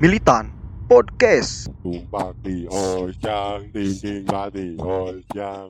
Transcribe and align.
Militan 0.00 0.48
Podcast. 0.88 1.68
Di 2.40 2.64
ojang, 2.72 3.68
dinding 3.68 4.24
mati 4.24 4.74
ojang. 4.80 5.68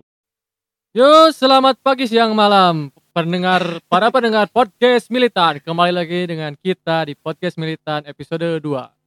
Yo, 0.95 1.35
selamat 1.35 1.83
pagi, 1.83 2.07
siang, 2.07 2.31
malam, 2.31 2.95
pendengar 3.11 3.83
para 3.91 4.13
pendengar 4.15 4.47
podcast 4.53 5.11
Militan. 5.11 5.59
Kembali 5.59 5.91
lagi 5.91 6.31
dengan 6.31 6.55
kita 6.55 7.11
di 7.11 7.19
podcast 7.19 7.59
Militan 7.59 8.07
episode 8.07 8.63
2. 8.63 9.01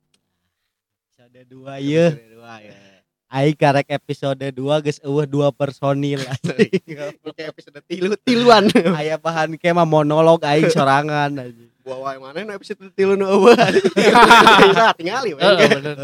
episode 1.14 1.46
2 1.48 2.68
ya 2.68 2.93
Aing 3.34 3.57
karek 3.57 3.89
episode 3.89 4.45
2 4.54 4.86
geus 4.86 5.02
eueuh 5.02 5.25
dua 5.25 5.50
personil 5.50 6.21
Oke 7.25 7.41
episode 7.41 7.82
tilu 7.89 8.13
tiluan. 8.21 8.70
aya 9.02 9.18
bahan 9.18 9.57
ke 9.57 9.74
mah 9.74 9.89
monolog 9.89 10.46
aing 10.46 10.69
sorangan 10.69 11.41
anjing. 11.41 11.74
Bawa 11.82 12.14
yang 12.14 12.29
mana 12.29 12.46
nu 12.46 12.54
episode 12.54 12.93
tilu 12.93 13.18
nu 13.18 13.25
eueuh. 13.25 13.57
Bisa 13.57 14.93
tinggali 14.93 15.33
we. 15.33 15.41
Bener. 15.41 15.97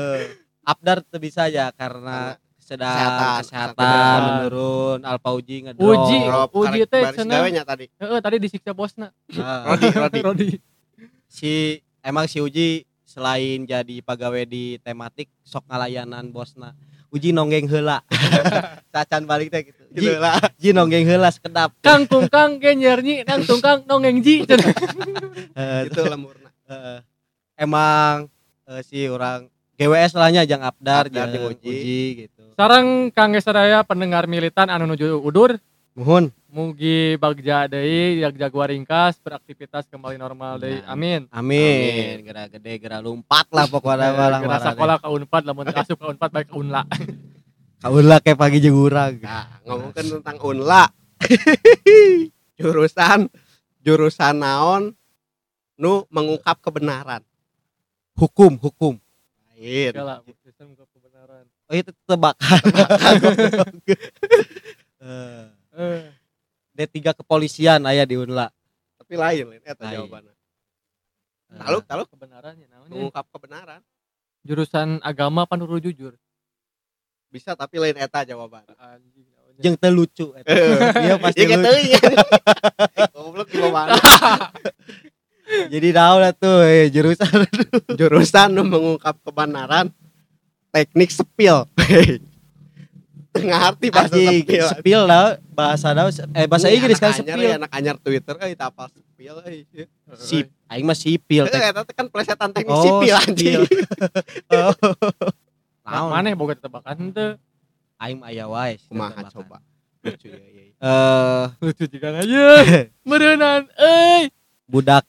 Abdar 0.66 1.06
teu 1.06 1.22
bisa 1.22 1.46
ya 1.54 1.70
karena 1.70 2.34
sedang 2.58 2.98
Kesehatan. 2.98 3.38
kesehatan, 3.46 4.18
menurun 4.26 5.00
Alpa 5.06 5.30
Uji 5.30 5.70
ngedrop 5.70 5.86
Uji. 5.86 6.18
Drop, 6.26 6.50
Uji 6.54 6.80
teh 6.90 7.04
cenah. 7.14 7.46
tadi. 7.62 7.86
Heeh, 7.94 8.20
tadi 8.26 8.36
disiksa 8.42 8.74
bosna. 8.74 9.14
Rodi 9.30 9.88
Rodi. 9.94 10.20
Rodi. 10.26 10.48
si 11.30 11.78
emang 12.02 12.26
si 12.26 12.42
Uji 12.42 12.90
selain 13.06 13.70
jadi 13.70 14.02
pegawai 14.02 14.50
di 14.50 14.82
tematik 14.82 15.30
sok 15.46 15.70
ngalayanan 15.70 16.34
bosna 16.34 16.74
Uji 17.10 17.34
nonggeng 17.34 17.66
heula 17.66 18.06
cacan 18.94 19.26
balik 19.26 19.50
teh 19.50 19.66
gitu 19.66 19.82
Ji, 19.90 20.06
Gitu 20.06 20.22
lah. 20.22 20.38
Ji 20.62 20.70
nonggeng 20.70 21.06
heula 21.10 21.34
sekedap 21.34 21.74
Kang 21.82 22.06
tungkang 22.06 22.62
ge 22.62 22.78
nyerni, 22.78 23.26
kang 23.26 23.42
tungkang 23.42 23.82
nongeng 23.90 24.22
ji. 24.22 24.46
Gitu 25.90 26.02
lemurna. 26.06 26.50
Heeh. 26.70 27.00
emang 27.60 28.32
eh, 28.70 28.82
si 28.86 29.10
orang 29.10 29.52
GWS 29.76 30.16
lahnya 30.16 30.44
jang 30.46 30.62
Abdar, 30.62 31.08
Abdar 31.08 31.28
jeung 31.28 31.30
jeung 31.34 31.46
Uji. 31.56 32.28
gitu. 32.28 32.44
Sarang 32.54 33.10
Kang 33.16 33.32
sadaya 33.40 33.82
pendengar 33.88 34.28
Militan 34.28 34.68
anu 34.68 34.88
nuju 34.88 35.24
udur, 35.24 35.56
Muhun. 36.00 36.32
mugi 36.48 37.20
bagja 37.20 37.68
deui 37.68 38.24
jaga 38.24 38.48
ringkas 38.72 39.20
beraktivitas 39.20 39.84
kembali 39.92 40.16
normal 40.16 40.56
deui. 40.56 40.80
Nah, 40.80 40.96
Amin. 40.96 41.28
Amin. 41.28 42.24
Gera 42.24 42.48
gede, 42.48 42.74
gera 42.80 43.04
lumpat 43.04 43.52
lah 43.52 43.68
pokoknya 43.68 44.16
malah 44.16 44.40
Kira 44.40 44.58
sekolah 44.64 44.96
ka 45.04 45.12
Unpad 45.12 45.44
lamun 45.44 45.68
asup 45.68 46.00
ka 46.00 46.08
Unpad 46.08 46.32
baik 46.32 46.48
ka 46.48 46.56
Unla. 48.00 48.24
Kayak 48.24 48.40
pagi 48.40 48.64
jeung 48.64 48.80
urang. 48.80 49.20
Nah, 49.20 49.60
ngomongkeun 49.68 50.24
tentang 50.24 50.40
unla. 50.40 50.88
jurusan 52.60 53.28
jurusan 53.84 54.40
naon 54.40 54.96
nu 55.76 56.08
mengungkap 56.08 56.64
kebenaran. 56.64 57.20
Hukum, 58.16 58.56
hukum. 58.56 58.96
Lain. 59.60 59.92
Kebenaran. 60.96 61.44
Oh 61.68 61.76
itu 61.76 61.92
tebakan. 62.08 62.64
Eh, 65.00 65.08
Eh, 65.10 65.48
D3 66.76 66.96
kepolisian 67.16 67.82
aya 67.84 68.04
di 68.04 68.16
Unla. 68.16 68.48
Tapi 69.00 69.14
lain 69.16 69.46
lain 69.50 69.62
eta 69.64 69.84
Lain. 69.84 69.96
jawabannya. 70.00 70.34
Eh, 71.50 71.58
Taluk 71.58 71.84
taluk 71.84 72.08
kebenarannya 72.08 72.66
namanya 72.70 72.90
mengungkap 72.94 73.26
kebenaran. 73.32 73.82
jurusan 74.40 75.04
agama 75.04 75.44
pan 75.44 75.60
kudu 75.60 75.90
jujur. 75.90 76.14
Bisa 77.28 77.54
tapi 77.54 77.76
lain 77.78 77.98
eta 77.98 78.24
jawabannya. 78.24 78.72
Anjing 78.78 79.28
namanya. 79.28 79.60
jeung 79.60 79.76
teu 79.76 79.92
lucu 79.92 80.32
eta. 80.38 80.52
Iya 80.96 81.16
pasti 81.20 81.44
ya. 81.44 82.00
Goblok 83.16 83.50
di 83.50 83.60
mana? 83.60 83.98
Jadi 85.74 85.90
naon 85.90 86.22
atuh 86.22 86.62
eh, 86.62 86.94
jurusan 86.94 87.28
jurusan 87.98 88.54
nu 88.54 88.62
mengungkap 88.64 89.18
kebenaran 89.26 89.90
teknik 90.70 91.10
sepil 91.10 91.66
tengah 93.32 93.60
arti 93.64 93.88
bahasa 93.90 94.14
Anjing, 94.14 94.42
sepil 94.42 94.66
sepil 94.68 95.02
lah 95.02 95.38
bahasa 95.50 95.88
naon 95.92 96.10
eh 96.32 96.46
bahasa 96.46 96.66
Ini 96.66 96.76
Inggris 96.76 96.98
kan 96.98 97.12
anyar 97.12 97.22
sepil. 97.30 97.42
ya, 97.44 97.56
anak 97.56 97.72
anyar 97.72 97.96
Twitter 97.98 98.36
eh 98.40 98.54
tak 98.54 98.70
apa 98.70 98.84
sepil 98.90 99.36
eh 99.44 99.86
Sip, 100.16 100.46
aing 100.66 100.84
mah 100.84 100.94
sipil 100.94 101.46
teh. 101.46 101.60
eta 101.60 101.82
kan 101.88 102.08
plesetan 102.08 102.50
teknik 102.50 102.70
Oh, 102.70 102.82
sipil 102.82 103.14
anjing 103.16 103.62
Oh. 104.50 104.74
Nah, 105.82 106.06
Naon? 106.06 106.10
mana 106.12 106.34
boga 106.34 106.54
tebakan 106.54 107.10
teu 107.10 107.34
Aing 107.98 108.18
mah 108.18 108.30
aya 108.30 108.46
wae. 108.46 108.78
kumaha 108.86 109.10
tebakan. 109.20 109.32
coba 109.32 109.58
lucu 110.00 110.28
ya 110.28 110.38
iya, 110.38 110.62
iya. 110.62 110.74
Eh 110.80 111.44
lucu 111.60 111.84
juga 111.86 112.08
aja. 112.20 112.46
Meureunnan 113.02 113.66
euy. 113.74 114.30
budak 114.66 115.02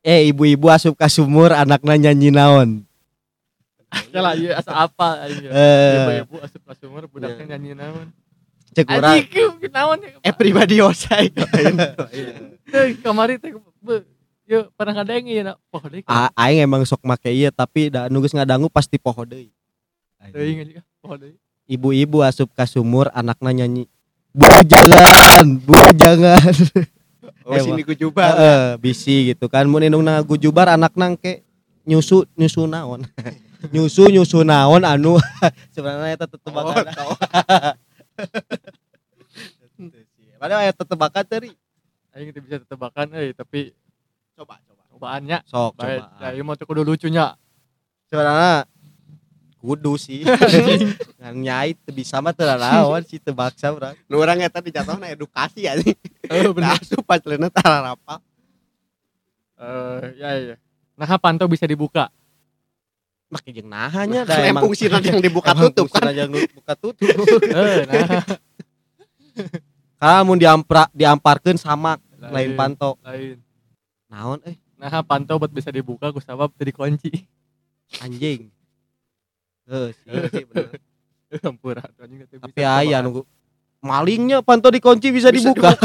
eh 0.00 0.24
ibu-ibu 0.26 0.66
asup 0.66 0.94
ka 0.94 1.06
sumur 1.06 1.52
anakna 1.52 1.94
nyanyi 1.96 2.30
naon. 2.30 2.85
Salah 3.86 4.34
ieu 4.34 4.50
asa 4.50 4.70
apa 4.72 5.08
anjing. 5.22 5.46
Eh 5.46 5.94
Ibu-ibu 5.96 6.36
asup 6.40 6.62
ka 6.62 6.72
sumur 6.74 7.04
budaknya 7.06 7.54
nyanyi 7.54 7.72
naon. 7.74 8.08
cek 8.72 8.86
urang 8.88 9.16
Anjing 9.16 9.50
naon 9.68 9.98
ya? 10.00 10.10
eh 10.20 10.34
pribadi 10.34 10.76
osai 10.84 11.32
Teh 12.66 12.86
kamari 13.00 13.38
teh 13.38 13.54
be- 13.78 14.04
Yuk 14.46 14.70
pernah 14.74 14.94
ngadeng 14.96 15.26
ieu 15.26 15.42
na 15.42 15.58
poho 15.66 15.90
deui. 15.90 16.06
Aing 16.06 16.62
emang 16.62 16.82
sok 16.82 17.02
make 17.02 17.26
ieu 17.28 17.50
tapi 17.50 17.90
da 17.90 18.06
nu 18.06 18.20
geus 18.20 18.30
ngadangu 18.30 18.68
pasti 18.68 18.94
poho 18.94 19.22
deui. 19.22 19.50
Teuing 20.28 20.62
anjing 20.62 20.78
poho 20.96 21.14
deui. 21.16 21.34
Ibu-ibu 21.66 22.22
asup 22.22 22.50
ka 22.52 22.62
sumur 22.62 23.10
anakna 23.10 23.50
nyanyi 23.52 23.90
Bu 24.30 24.46
jangan, 24.62 25.46
bu 25.58 25.74
jangan. 25.96 26.52
oh 27.48 27.54
Eh, 27.54 27.60
sini 27.60 27.82
ku 27.82 27.90
juga 27.90 28.22
Heeh, 28.28 28.66
bisi 28.76 29.32
gitu 29.32 29.48
kan 29.48 29.64
mun 29.64 29.80
indungna 29.80 30.20
gujubar 30.20 30.68
anakna 30.68 31.16
ke 31.16 31.42
nyusu 31.82 32.22
nyusu 32.34 32.66
naon. 32.66 33.02
nyusu 33.72 34.08
nyusu 34.12 34.42
naon 34.42 34.82
anu 34.84 35.16
sebenarnya 35.74 36.16
eta 36.16 36.26
oh, 36.26 36.30
tetebakan. 36.36 36.84
tahu. 36.92 37.12
Padahal 40.36 40.68
aya 40.68 40.72
tetebakan 40.76 41.24
tadi. 41.24 41.50
Aing 42.16 42.32
teu 42.32 42.40
bisa 42.40 42.60
tebakan 42.64 43.12
euy 43.12 43.36
tapi 43.36 43.76
coba 44.36 44.56
coba 44.64 44.82
cobaannya 44.92 45.44
Sok 45.44 45.76
baik. 45.76 46.00
coba. 46.00 46.32
Ya 46.32 46.54
teu 46.56 46.66
kudu 46.68 46.82
lucunya. 46.84 47.36
Sebenarnya 48.08 48.64
kudu 49.60 50.00
sih. 50.00 50.24
Ngan 51.20 51.34
nyai 51.40 51.76
teu 51.76 51.92
bisa 51.92 52.20
mah 52.24 52.32
teu 52.32 52.48
naon 52.48 53.02
sih 53.04 53.20
teu 53.20 53.36
baksa 53.36 53.72
urang. 53.72 53.96
nu 54.08 54.20
urang 54.20 54.40
eta 54.40 54.60
dijatuhna 54.64 55.12
edukasi 55.12 55.68
anjing 55.68 55.96
Eh 56.28 56.48
bener. 56.52 56.76
asup 56.76 57.04
pacelena 57.04 57.48
tara 57.52 57.92
rapal 57.92 58.20
Eh 59.56 60.20
ya 60.20 60.30
ya. 60.36 60.56
Nah 60.96 61.08
pantau 61.20 61.48
bisa 61.48 61.64
dibuka. 61.68 62.08
Make 63.26 63.50
jeung 63.50 63.66
nahanya 63.66 64.22
da 64.22 64.38
Kan 64.38 64.54
emang 64.54 64.62
fungsinya 64.70 65.02
yang 65.02 65.18
dibuka 65.18 65.50
tutup 65.50 65.90
kan 65.90 66.14
yang 66.14 66.30
buka 66.30 66.74
tutup. 66.78 67.06
Eh 67.06 67.82
nah 69.96 70.22
mun 70.22 70.38
diampra 70.38 70.86
diamparkeun 70.92 71.58
samak 71.58 71.98
lain 72.20 72.54
panto. 72.54 72.94
lain. 73.02 73.42
Naon 74.06 74.38
eh 74.46 74.56
Nah 74.76 74.92
pantau 75.02 75.40
buat 75.40 75.48
bisa 75.48 75.72
dibuka 75.72 76.12
ku 76.12 76.20
sabab 76.20 76.52
teu 76.52 76.68
dikunci. 76.68 77.24
anjing. 78.02 78.52
Heuh, 79.66 79.90
sih, 79.94 80.10
sih 80.30 80.44
bener. 80.46 80.78
Hampura 81.44 81.82
anjing. 81.96 82.28
Tapi 82.28 82.60
aya 82.62 83.00
nunggu 83.00 83.24
malingnya 83.80 84.40
panto 84.42 84.68
dikunci 84.72 85.12
bisa, 85.12 85.28
Bisa 85.30 85.52
dibuka. 85.52 85.70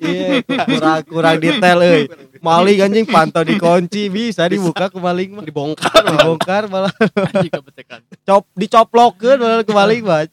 Iya, 0.00 0.40
kurang 0.46 1.00
kurang 1.04 1.36
detail 1.42 1.78
euy. 1.84 2.04
Maling 2.40 2.78
anjing 2.80 3.04
panto 3.04 3.44
dikunci 3.44 4.08
bisa 4.08 4.48
dibuka 4.48 4.88
ke 4.88 4.96
maling 4.96 5.36
mah. 5.36 5.44
dibongkar 5.44 6.00
Dibongkar 6.00 6.62
malah 6.72 6.94
anjing 6.96 7.52
cop 8.24 8.44
dicoplokeun 8.56 9.36
malah 9.36 9.60
ke 9.66 9.72
maling 9.76 10.00
mah. 10.00 10.24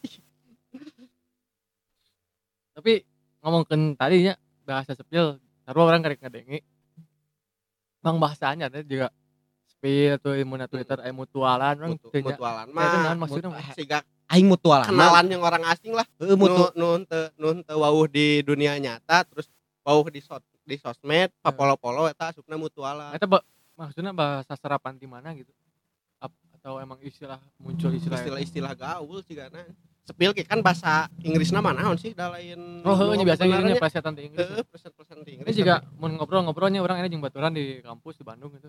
Tapi 2.72 3.04
ngomongkeun 3.44 3.98
tadinya 3.98 4.38
bahasa 4.64 4.96
sepil, 4.96 5.36
sarua 5.66 5.84
orang 5.84 6.00
karek 6.00 6.22
ngadengi. 6.22 6.64
Bang 8.00 8.16
bahasanya 8.22 8.72
teh 8.72 8.86
juga 8.86 9.12
sepil 9.68 10.16
atau 10.16 10.32
ilmu 10.32 10.54
Twitter 10.70 10.98
mutualan 11.12 11.74
orang 11.76 11.92
mutualan 11.98 12.66
naon 12.72 13.18
mah 13.18 13.26
maksudnya? 13.26 13.50
mut- 13.52 13.74
siga 13.78 14.00
Aing 14.28 14.44
mutual 14.44 14.84
kenalan 14.84 15.24
yang 15.26 15.40
orang 15.40 15.64
asing 15.66 15.90
lah 15.90 16.04
mutu. 16.18 16.52
nu 16.52 16.64
nun 16.74 17.00
teu 17.02 17.32
nun 17.34 17.56
teu 17.60 17.76
wawuh 17.76 18.04
di 18.06 18.40
dunia 18.42 18.76
nyata 18.76 19.24
terus 19.24 19.48
wawuh 19.80 20.04
di 20.06 20.20
sos 20.20 20.40
di 20.62 20.76
sosmed 20.76 21.32
papolo-polo 21.38 22.04
eta 22.06 22.28
asupna 22.28 22.54
mutualan 22.54 23.10
Eta 23.10 23.24
ba- 23.24 23.40
maksudnya 23.74 24.12
bahasa 24.12 24.52
serapan 24.52 24.94
di 24.94 25.06
mana 25.06 25.32
gitu? 25.32 25.48
Ap- 26.18 26.36
atau 26.54 26.76
emang 26.76 27.00
istilah 27.00 27.40
muncul 27.56 27.88
istilah 27.90 28.14
eta? 28.14 28.22
istilah-istilah 28.22 28.72
gaul 28.74 29.22
sih 29.22 29.32
karena 29.32 29.64
sepil 30.02 30.32
ke 30.32 30.40
kan 30.42 30.60
bahasa 30.60 31.08
Inggris 31.18 31.48
nama 31.48 31.72
naon 31.72 31.96
sih 31.96 32.12
da 32.12 32.28
lain 32.28 32.80
Oh, 32.80 32.92
biasanya 32.92 33.24
kebenarannya. 33.56 33.70
ini 33.70 33.78
plesetan 33.78 34.12
di 34.12 34.22
Inggris. 34.24 34.44
Heeh, 34.44 34.64
persen-persen 34.66 35.16
di 35.20 35.30
Ini 35.30 35.36
Inggris 35.38 35.56
juga 35.56 35.80
mau 35.94 36.08
ngobrol-ngobrolnya 36.10 36.80
orang 36.80 37.00
ini 37.00 37.08
jeung 37.08 37.20
baturan 37.20 37.52
di 37.52 37.78
kampus 37.78 38.16
di 38.16 38.24
Bandung 38.24 38.48
gitu. 38.50 38.68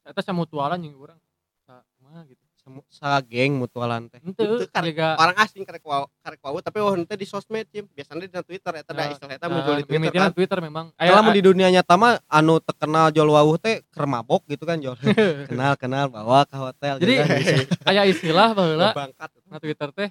Eta 0.00 0.20
sama 0.20 0.44
mutualan 0.44 0.76
jeung 0.78 0.92
urang. 0.94 1.16
Sa 1.62 1.80
mah 1.98 2.24
gitu. 2.24 2.36
Semu- 2.36 2.53
sageng 2.88 3.60
mutualan 3.60 4.08
teh. 4.08 4.18
Henteu, 4.24 4.64
karek 4.72 4.96
orang 4.96 5.36
asing 5.36 5.68
karek 5.68 5.84
wau 5.84 6.08
karek 6.24 6.40
wau 6.40 6.56
tapi 6.64 6.80
wau 6.80 6.96
henteu 6.96 7.12
di 7.14 7.28
sosmed 7.28 7.68
cim. 7.68 7.84
Biasanya 7.92 8.24
di 8.24 8.32
Twitter 8.32 8.72
eta 8.80 8.90
da 8.90 9.12
istilah 9.12 9.34
eta 9.36 9.46
muncul 9.52 9.76
di 9.76 9.84
Twitter 9.84 10.12
kan. 10.12 10.30
Twitter 10.32 10.58
memang. 10.64 10.86
Kalau 10.96 11.32
di 11.32 11.42
dunia 11.44 11.68
nyata 11.68 11.94
mah 12.00 12.16
anu 12.26 12.56
terkenal 12.64 13.12
jol 13.12 13.28
wawuh 13.28 13.60
teh 13.60 13.84
keur 13.92 14.08
mabok 14.08 14.48
gitu 14.48 14.64
kan 14.64 14.80
jol 14.80 14.96
kenal 15.50 15.76
kenal 15.76 16.08
bawa 16.08 16.48
ke 16.48 16.56
hotel 16.56 16.94
Jadi, 16.98 17.14
aya 17.92 18.08
istilah 18.08 18.56
baheula 18.56 18.96
bangkat 18.96 19.30
na 19.50 19.56
Twitter 19.60 19.88
teh 19.92 20.08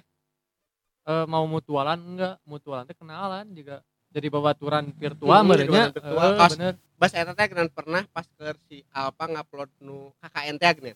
eh, 1.04 1.24
mau 1.26 1.44
mutualan 1.44 1.98
enggak? 1.98 2.34
Mutualan 2.46 2.86
teh 2.86 2.94
kenalan 2.94 3.50
juga 3.50 3.82
jadi 4.14 4.30
babaturan 4.30 4.94
virtual 4.94 5.42
Hmm, 5.42 5.50
merenya 5.50 5.90
virtual. 5.90 6.14
Eh, 6.14 6.38
Pas- 6.38 6.54
bener. 6.54 6.74
bahasa 6.94 7.18
eta 7.18 7.34
teh 7.34 7.66
pernah 7.74 8.06
pas 8.14 8.22
ke 8.30 8.46
si 8.70 8.76
Alpa 8.94 9.26
ngupload 9.26 9.70
nu 9.82 10.14
KKN 10.22 10.56
teh 10.62 10.94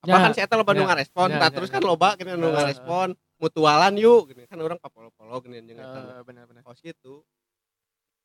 Ya, 0.00 0.16
apa 0.16 0.24
kan 0.24 0.30
si 0.32 0.40
eta 0.40 0.56
loba 0.56 0.72
nu 0.72 0.80
ya, 0.80 0.88
ngarespon 0.88 1.28
ya, 1.28 1.36
nah 1.36 1.48
ya, 1.52 1.54
terus 1.60 1.68
ya. 1.68 1.74
kan 1.76 1.82
loba 1.84 2.16
gini 2.16 2.32
nu 2.32 2.48
Eh, 2.48 2.52
ngarespon 2.56 3.08
mutualan 3.36 3.92
yuk 4.00 4.32
gini. 4.32 4.48
Kan 4.48 4.56
orang 4.64 4.80
papolo-polo 4.80 5.36
gini 5.44 5.60
jeung 5.60 5.76
eta 5.76 6.00
Eh, 6.00 6.22
bener-bener 6.24 6.64
kos 6.64 6.80
gitu. 6.80 7.20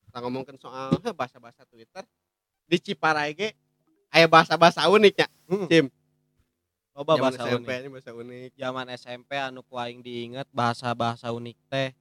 Kita 0.08 0.24
ngomongin 0.24 0.56
soal 0.56 0.96
heh, 0.96 1.12
bahasa-bahasa 1.12 1.68
Twitter. 1.68 2.00
Di 2.64 2.80
Ciparai 2.80 3.36
ge 3.36 3.52
aya 4.08 4.24
bahasa-bahasa 4.24 4.88
uniknya 4.88 5.28
Hmm. 5.46 5.68
Cim 5.68 5.86
loba 6.96 7.20
bahasa 7.20 7.44
SMP 7.44 7.68
unik 7.68 7.90
bahasa 7.92 8.10
unik. 8.16 8.50
Zaman 8.56 8.86
SMP 8.96 9.30
anu 9.36 9.60
ku 9.60 9.76
aing 9.76 10.00
diinget 10.00 10.48
bahasa-bahasa 10.56 11.28
unik 11.28 11.60
teh 11.68 11.92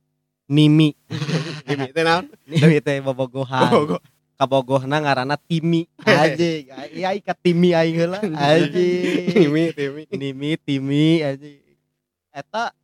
nimi 0.48 0.96
Gini 1.68 1.92
teh 1.96 2.04
naon? 2.08 2.32
Nimi 2.50 2.80
teh 2.80 3.04
bobogohan. 3.04 3.68
Bobogoh. 3.76 4.00
Kabogohna 4.36 5.00
ngaranna 5.00 5.36
timi. 5.40 5.88
Anjing. 6.06 6.68
Iya 6.92 7.16
ikat 7.16 7.38
timi 7.40 7.72
aing 7.72 7.96
heula. 7.96 8.20
Anjing. 8.22 9.32
Timi 9.32 9.64
Timi. 9.72 10.02
Nimi 10.12 10.50
timi 10.60 11.06
anjing. 11.20 11.60
Eta 12.32 12.76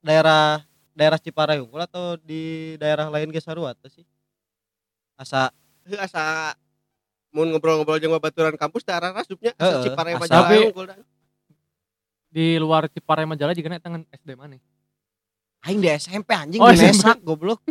daerah 0.00 0.64
daerah 0.92 1.18
Ciparai 1.20 1.60
unggul 1.60 1.84
atau 1.84 2.16
di 2.20 2.74
daerah 2.76 3.08
lain 3.08 3.28
ge 3.28 3.40
sarua 3.40 3.76
teh 3.76 3.92
sih? 3.92 4.04
Asa. 5.14 5.52
Heuh, 5.84 6.00
asa 6.00 6.56
mun 7.28 7.50
ngobrol-ngobrol 7.50 8.00
jeung 8.00 8.14
babaturan 8.14 8.56
kampus 8.56 8.86
daerah 8.86 9.12
rasupnya 9.12 9.52
asa 9.58 9.84
Ciparai 9.84 10.16
Tapi- 10.16 10.72
unggul 10.72 10.86
di 12.34 12.58
luar 12.58 12.90
Ciparai 12.90 13.28
Majalah 13.30 13.54
juga 13.54 13.78
eta 13.78 13.86
ngan 13.86 14.02
SD 14.10 14.34
mana? 14.34 14.58
Aing 15.62 15.78
di 15.78 15.86
SMP 15.86 16.34
anjing 16.34 16.58
Oh, 16.58 16.66
di 16.66 16.82
SMP. 16.82 16.98
Mesak 16.98 17.18
goblok 17.22 17.62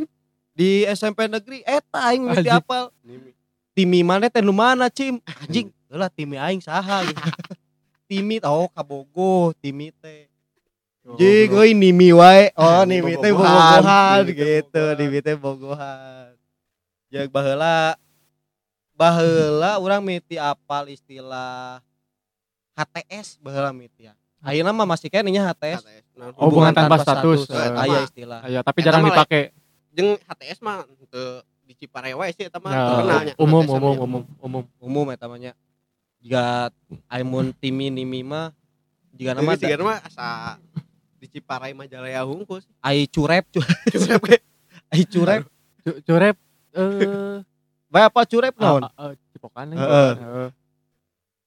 di 0.53 0.85
SMP 0.85 1.25
negeri 1.25 1.65
eta 1.65 2.13
aing 2.13 2.29
Anjing. 2.29 2.53
apal 2.53 2.93
timi 3.73 4.05
mana 4.05 4.29
teh 4.29 4.41
nu 4.45 4.53
mana 4.53 4.85
cim 4.87 5.17
anjing 5.41 5.73
lah 5.89 6.09
timi 6.09 6.37
aing 6.37 6.61
saha 6.61 7.09
gitu. 7.09 7.21
timi 8.09 8.37
oh 8.45 8.69
kabogo 8.69 9.53
timi 9.57 9.89
teh 9.97 10.29
Jing, 11.03 11.51
euy 11.51 11.75
nimi 11.75 12.15
wae. 12.15 12.55
Oh, 12.55 12.87
Nimi 12.87 13.19
teh 13.19 13.35
teh 13.35 14.23
gitu, 14.31 14.83
nimi 14.95 15.19
teh 15.19 15.35
bobogohan. 15.35 16.31
Jeung 17.11 17.27
baheula 17.27 17.99
baheula 18.95 19.83
urang 19.83 19.99
miti 19.99 20.39
apal 20.39 20.87
istilah 20.87 21.83
HTS 22.71 23.43
baheula 23.43 23.75
miti 23.75 24.07
ya. 24.07 24.15
Ayeuna 24.39 24.71
mah 24.71 24.87
masih 24.95 25.11
kene 25.11 25.27
nya 25.27 25.43
HTS. 25.51 25.83
HTS. 25.83 26.03
Nah, 26.15 26.31
Oh, 26.39 26.47
hubungan 26.47 26.71
tanpa 26.71 26.95
status. 27.03 27.51
Eh, 27.51 27.59
eta 27.59 27.79
Aya 27.83 27.99
istilah. 28.07 28.39
ya 28.47 28.59
tapi 28.63 28.79
jarang 28.79 29.03
dipakai 29.03 29.51
jeung 29.93 30.17
HTS 30.19 30.59
mah 30.59 30.81
teu 31.07 31.39
di 31.63 31.73
Ciparai 31.73 32.11
wae 32.11 32.29
sih 32.29 32.43
eta 32.43 32.57
mah 32.57 32.69
Ya, 32.69 32.81
terkenal 32.83 33.19
nya. 33.23 33.33
umum 33.37 33.61
HTS 33.61 33.71
umum 33.71 33.81
mah. 33.89 34.03
umum 34.03 34.23
umum 34.39 34.63
Umum 34.77 35.05
eta 35.09 35.25
mah 35.25 35.37
nya. 35.37 35.53
Jika 36.19 36.71
aimun 37.07 37.51
timi 37.53 37.87
nimi 37.87 38.21
mah 38.21 38.51
jika 39.11 39.31
nama 39.31 39.53
siga 39.53 39.77
mah 39.77 39.99
asa 40.01 40.57
di 41.17 41.29
Ciparai 41.29 41.71
Majalaya 41.71 42.21
hungkul 42.21 42.59
sih. 42.59 42.71
ai 42.79 43.05
curep 43.05 43.45
cu- 43.47 43.63
ai 44.89 45.03
curep. 45.05 45.43
Cu- 45.79 45.99
curep 46.01 46.35
eh 46.73 47.37
Bae 47.93 48.03
apa 48.03 48.25
curep 48.25 48.57
naon? 48.57 48.81
ah, 48.81 48.91
ah, 48.91 49.05
ah, 49.05 49.13
cipokan. 49.29 49.69
Heeh. 49.69 50.49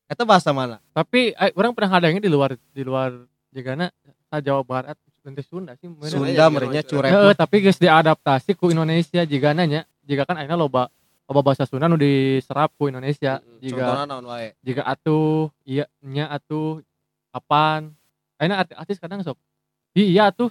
Eta 0.06 0.22
bahasa 0.22 0.54
mana? 0.54 0.78
tapi 0.92 1.34
orang 1.52 1.74
pernah 1.74 1.90
ngadengin 1.90 2.22
di 2.22 2.30
luar 2.30 2.54
di 2.70 2.80
luar 2.80 3.10
jagana 3.50 3.90
sa 4.24 4.38
Jawa 4.38 4.62
Barat 4.62 4.94
nanti 5.26 5.42
Sunda 5.42 5.74
sih 5.74 5.88
bener. 5.88 6.08
Sunda 6.08 6.30
ya, 6.32 6.46
merenya 6.46 6.80
curep. 6.80 7.02
curep. 7.02 7.12
Heeh, 7.12 7.32
tapi 7.34 7.56
geus 7.60 7.76
diadaptasi 7.76 8.54
ku 8.54 8.70
Indonesia 8.70 9.22
jika 9.22 9.50
nanya 9.50 9.82
jika 10.00 10.22
kan 10.22 10.36
akhirnya 10.36 10.54
loba 10.54 10.86
loba 11.24 11.40
bahasa 11.42 11.66
Sunda 11.66 11.84
nu 11.84 11.94
diserap 11.94 12.70
ku 12.72 12.86
Indonesia 12.86 13.36
Mm, 13.36 13.58
jika 13.58 13.82
Contohna 13.84 14.04
naon 14.06 14.24
wae? 14.24 14.54
jika 14.60 14.82
atuh 14.82 15.50
iya 15.62 15.84
nya 16.00 16.30
atuh 16.30 16.78
kapan 17.28 17.90
akhirnya 18.34 18.56
arti- 18.60 18.76
artis 18.76 18.96
kadang 18.96 19.20
sok 19.20 19.34
iya 19.92 20.30
atuh 20.30 20.48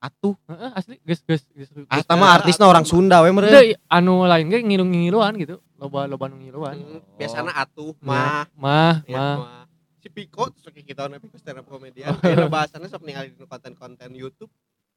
Atuh. 0.00 0.34
Heeh, 0.44 0.70
asli 0.72 0.94
geus 1.00 1.22
geus 1.22 1.42
geus 1.48 1.70
geus- 1.70 1.86
Eta 1.86 2.14
mah 2.14 2.34
artisna 2.34 2.66
orang 2.66 2.82
Sunda 2.82 3.22
we 3.22 3.30
meureun. 3.30 3.54
Anu 3.86 4.26
lain 4.26 4.46
ge 4.46 4.58
ngilu-ngiluan 4.60 5.30
gitu 5.36 5.62
loba 5.76 6.06
loba 6.06 6.26
nu 6.26 6.38
ngiluan 6.38 6.74
Hmm, 6.74 6.98
Biasana 7.14 7.54
atuh 7.56 7.94
Mah, 8.00 8.46
mah 8.52 8.54
mah 8.56 8.94
ya, 9.04 9.14
mah 9.14 9.34
mah. 9.36 9.64
Si 10.02 10.10
Piko 10.10 10.50
sok 10.58 10.74
kita 10.82 11.06
na 11.06 11.22
Piko 11.22 11.38
stand 11.38 11.62
up 11.62 11.70
komedian. 11.70 12.10
Oh. 12.10 12.18
Kira 12.18 12.50
bahasana 12.50 12.90
sok 12.90 13.06
ningali 13.06 13.30
di 13.30 13.46
konten-konten 13.46 14.10
YouTube 14.18 14.50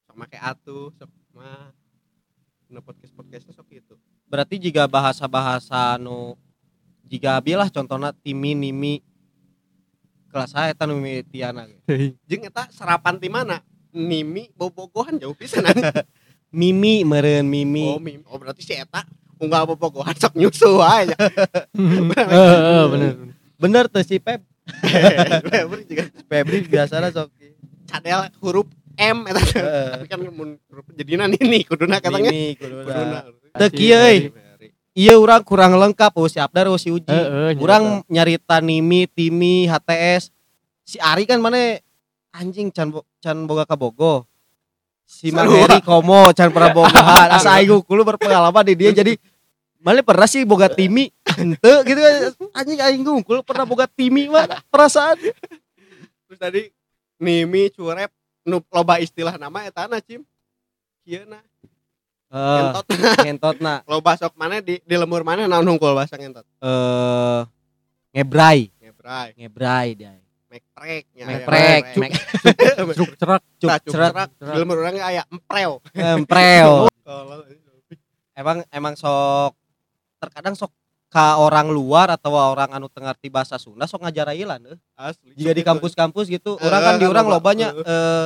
sok 0.10 0.18
make 0.18 0.42
atuh 0.42 0.90
sok 0.98 1.14
mah. 1.38 1.70
Na 2.66 2.82
podcast-podcastnya 2.82 3.54
sok 3.54 3.70
gitu. 3.70 3.94
berarti 4.26 4.58
jika 4.58 4.90
bahasa-bahasa 4.90 6.02
nu 6.02 6.34
jika 7.06 7.38
bilah 7.38 7.70
contohnya 7.70 8.10
timi 8.26 8.58
nimi 8.58 9.06
kelas 10.34 10.50
saya 10.58 10.74
eta 10.74 10.90
nu 10.90 10.98
mimitiana 10.98 11.70
ge. 11.70 11.78
Jeung 12.26 12.50
eta 12.50 12.66
sarapan 12.74 13.22
di 13.22 13.30
mana? 13.30 13.62
Nimi 13.94 14.50
bobogohan 14.58 15.22
jauh 15.22 15.38
pisan 15.38 15.62
mimi 16.60 17.06
meureun 17.06 17.46
mimi 17.46 17.86
Oh, 17.94 18.02
mimi. 18.02 18.26
Oh, 18.26 18.42
berarti 18.42 18.66
si 18.66 18.74
eta 18.74 19.06
unggal 19.38 19.70
bobogohan 19.70 20.18
sok 20.18 20.34
nyusu 20.34 20.82
aja. 20.82 21.14
Heeh, 22.18 22.84
bener 22.90 23.12
bener 23.62 23.86
tuh 23.86 24.02
si 24.02 24.18
Pep 24.18 24.42
Bener 24.66 25.82
juga 25.86 26.04
Febri 26.26 26.66
biasanya 26.66 27.10
sok 27.14 27.30
cadel 27.86 28.30
huruf 28.42 28.68
M 28.96 29.28
eta. 29.28 29.42
Tapi 30.00 30.06
kan 30.08 30.20
mun 30.32 30.58
huruf 30.72 30.86
jadinya 30.96 31.28
ini 31.30 31.62
kuduna 31.64 32.00
katanya. 32.00 32.32
mimi 32.32 32.56
Kuduna. 32.56 33.28
Teu 33.56 33.70
kieu 33.72 33.96
euy. 33.96 34.32
iya 34.96 35.20
orang 35.20 35.44
kurang 35.44 35.76
lengkap 35.76 36.12
oh 36.16 36.28
si 36.28 36.40
Abdar 36.40 36.72
oh 36.72 36.80
si 36.80 36.88
Uji 36.88 37.12
Heeh, 37.12 37.60
Kurang 37.60 38.08
nyarita 38.08 38.64
Nimi, 38.64 39.06
Timi, 39.06 39.68
HTS. 39.68 40.32
Si 40.88 40.96
Ari 40.98 41.28
kan 41.28 41.44
mana 41.44 41.76
anjing 42.32 42.72
can 42.72 42.92
bo- 42.92 43.06
can 43.20 43.44
boga 43.44 43.68
kabogo. 43.68 44.24
Si 45.06 45.30
Mang. 45.30 45.46
Heri 45.52 45.84
komo 45.84 46.32
can 46.32 46.50
pernah 46.50 46.72
bogohan. 46.74 47.28
Asa 47.36 47.60
aing 47.60 47.84
kulo 47.84 48.02
berpengalaman 48.02 48.64
di 48.66 48.74
dia 48.74 48.96
jadi 48.96 49.14
mana 49.86 50.02
pernah 50.02 50.26
sih 50.26 50.42
boga 50.42 50.66
Timi? 50.66 51.14
Henteu 51.30 51.86
gitu 51.86 52.02
kan 52.02 52.14
anjing 52.58 52.82
aing 52.82 53.04
kulo 53.22 53.46
pernah 53.46 53.70
boga 53.70 53.86
Timi 53.86 54.26
mah 54.26 54.50
perasaan. 54.68 55.14
Terus 56.26 56.40
tadi 56.42 56.62
Nimi 57.16 57.70
curep 57.70 58.10
nu 58.44 58.66
loba 58.68 58.98
istilah 58.98 59.38
nama 59.38 59.64
eta 59.64 59.86
na 59.86 60.02
cim. 60.02 60.26
Kieu 61.06 61.22
na. 61.24 61.38
Eh, 62.26 62.42
Ngentot 62.42 62.86
ngentot 63.22 63.58
na 63.62 63.86
loba 63.86 64.18
sok 64.18 64.34
mana 64.34 64.58
di 64.58 64.82
di 64.82 64.96
lemur 64.98 65.22
mana 65.22 65.46
naon 65.46 65.64
hungkul 65.64 65.94
bahasa 65.94 66.18
ngentot. 66.18 66.42
eh 66.42 67.42
ngebrai, 68.12 68.74
Ngebrai, 68.82 69.30
ngebrai 69.38 69.90
dia. 69.94 70.12
mekprek 70.50 71.04
nya. 71.14 71.24
Meprek, 71.28 71.82
aya 71.84 72.00
mek 72.00 72.12
Cuk 72.98 73.12
cerak 73.20 73.44
cuk 73.60 73.70
Nah, 73.70 73.80
cerak. 73.84 74.30
Di 74.34 74.58
lemur 74.58 74.80
urang 74.80 74.96
aya 74.98 75.24
empreo. 75.30 75.84
empreo. 75.94 76.88
Emang 78.40 78.64
emang 78.68 78.96
sok 78.96 79.56
terkadang 80.26 80.56
sok 80.58 80.74
ka 81.14 81.40
orang 81.40 81.70
luar 81.72 82.12
atau 82.12 82.36
orang 82.36 82.74
anu 82.76 82.90
tengerti 82.92 83.32
bahasa 83.32 83.56
Sunda 83.56 83.86
sok 83.88 84.04
ngajar 84.04 84.34
ilan 84.36 84.60
eh. 84.68 84.78
asli. 84.98 85.32
jika 85.38 85.54
di 85.56 85.64
kampus-kampus 85.64 86.28
gitu 86.28 86.58
orang 86.60 86.82
Eh, 86.82 86.86
kan 86.86 86.94
di 87.00 87.06
kan 87.08 87.12
orang 87.14 87.26
loba. 87.30 87.36
lobanya 87.40 87.68
eh, 87.72 88.26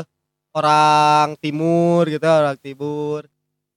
orang 0.56 1.38
timur 1.38 2.10
gitu 2.10 2.26
orang 2.26 2.58
timur 2.58 3.28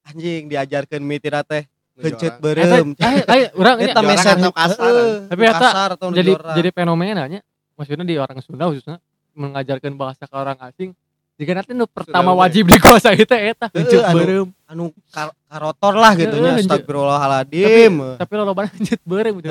anjing 0.09 0.49
diajarkan 0.49 1.03
mitina 1.05 1.45
teh 1.45 1.67
kencet 1.93 2.39
Eta, 2.39 2.41
berem 2.41 2.97
eh, 2.97 3.21
eh, 3.21 3.43
eta 3.53 4.01
Jorang 4.01 4.09
meser 4.09 4.37
kasar, 4.49 4.93
Tapi 5.29 5.43
kasar 5.45 5.89
atau 5.99 6.09
jadi 6.09 6.33
jadi 6.57 6.69
fenomenanya 6.73 7.41
maksudnya 7.77 8.07
di 8.09 8.17
orang 8.17 8.41
Sunda 8.41 8.73
khususnya 8.73 8.97
mengajarkan 9.37 9.93
bahasa 9.97 10.25
ke 10.25 10.37
orang 10.37 10.57
asing 10.65 10.97
jika 11.43 11.53
nanti 11.53 11.73
nu 11.73 11.85
pertama 11.85 12.31
wajib 12.33 12.65
dikuasai 12.67 13.19
itu 13.19 13.29
eta. 13.29 13.67
Heeh, 13.67 13.83
kencet 13.83 14.01
anu- 14.01 14.15
berem. 14.17 14.49
anu 14.65 14.85
kar- 15.09 15.35
karotor 15.45 15.95
lah 15.95 16.15
gitu 16.15 16.35
nya 16.37 16.55
Heeh, 16.55 16.63
astagfirullahaladzim. 16.63 17.95
Tapi 18.17 18.33
lo 18.33 18.43
loba 18.45 18.67
kencet 18.69 19.03
berem 19.03 19.35
gitu 19.37 19.51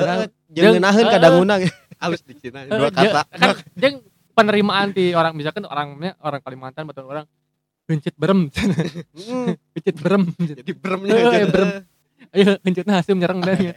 ngeunaheun 0.50 0.80
Heeh. 1.02 1.12
kadanguna 1.12 1.54
halus 2.02 2.22
di 2.22 2.34
Cina 2.34 2.64
Eh, 2.64 2.72
dua 2.72 2.90
kata. 2.90 3.22
kan 3.30 3.50
jeung 3.74 4.00
penerimaan 4.32 4.90
di 4.90 5.12
orang 5.12 5.36
misalkan 5.36 5.64
orangnya 5.64 6.16
orang 6.18 6.40
Kalimantan 6.40 6.88
atau 6.88 7.04
orang 7.06 7.28
kencet 7.84 8.16
berem. 8.16 8.48
Hmm, 8.48 9.52
kencet 9.76 9.96
berem. 9.98 10.24
Jadi 10.34 10.72
beremnya 10.74 11.12
aja. 11.14 11.46
berem. 11.46 11.70
ayo 12.32 12.52
kencet 12.58 12.88
hasim 12.88 13.16
nyerang 13.16 13.40
dan 13.40 13.60
ya. 13.60 13.76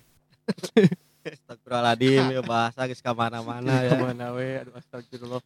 Astagfirullahaladzim 1.25 2.25
ya 2.31 2.43
bahasa 2.43 2.85
geus 2.85 3.01
ka 3.01 3.11
mana-mana 3.11 3.81
ya. 3.81 3.91
ke 3.91 3.97
mana 3.99 4.27
we 4.33 4.61
aduh 4.61 4.77
astagfirullah 4.77 5.41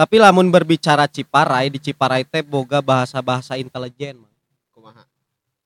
Tapi 0.00 0.16
lamun 0.16 0.48
berbicara 0.48 1.04
Ciparai 1.04 1.68
di 1.68 1.76
Ciparai 1.76 2.24
teh 2.24 2.40
boga 2.40 2.80
bahasa-bahasa 2.80 3.60
intelijen 3.60 4.16
Mang. 4.16 4.32
kumaha 4.72 5.04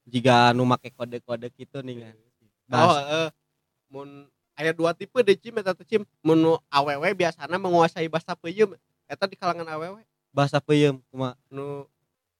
Jika 0.05 0.50
anu 0.50 0.67
make 0.67 0.91
kode-kode 0.91 1.55
gitu 1.55 1.79
nih 1.79 2.03
kan. 2.03 2.14
oh 2.19 2.26
Bahasa, 2.67 3.00
heeh 3.05 3.29
mun 3.87 4.09
aya 4.59 4.75
dua 4.75 4.91
tipe 4.91 5.14
deh 5.23 5.38
cim 5.38 5.55
eta 5.55 5.71
teh 5.71 5.87
cim 5.87 6.03
mun 6.19 6.59
awewe 6.67 7.14
biasana 7.14 7.55
menguasai 7.55 8.11
bahasa 8.11 8.35
peuyeum 8.35 8.75
eta 9.07 9.31
di 9.31 9.38
kalangan 9.38 9.71
awewe 9.71 10.03
bahasa 10.35 10.59
peuyeum 10.59 10.99
kumaha? 11.14 11.38
nu 11.47 11.87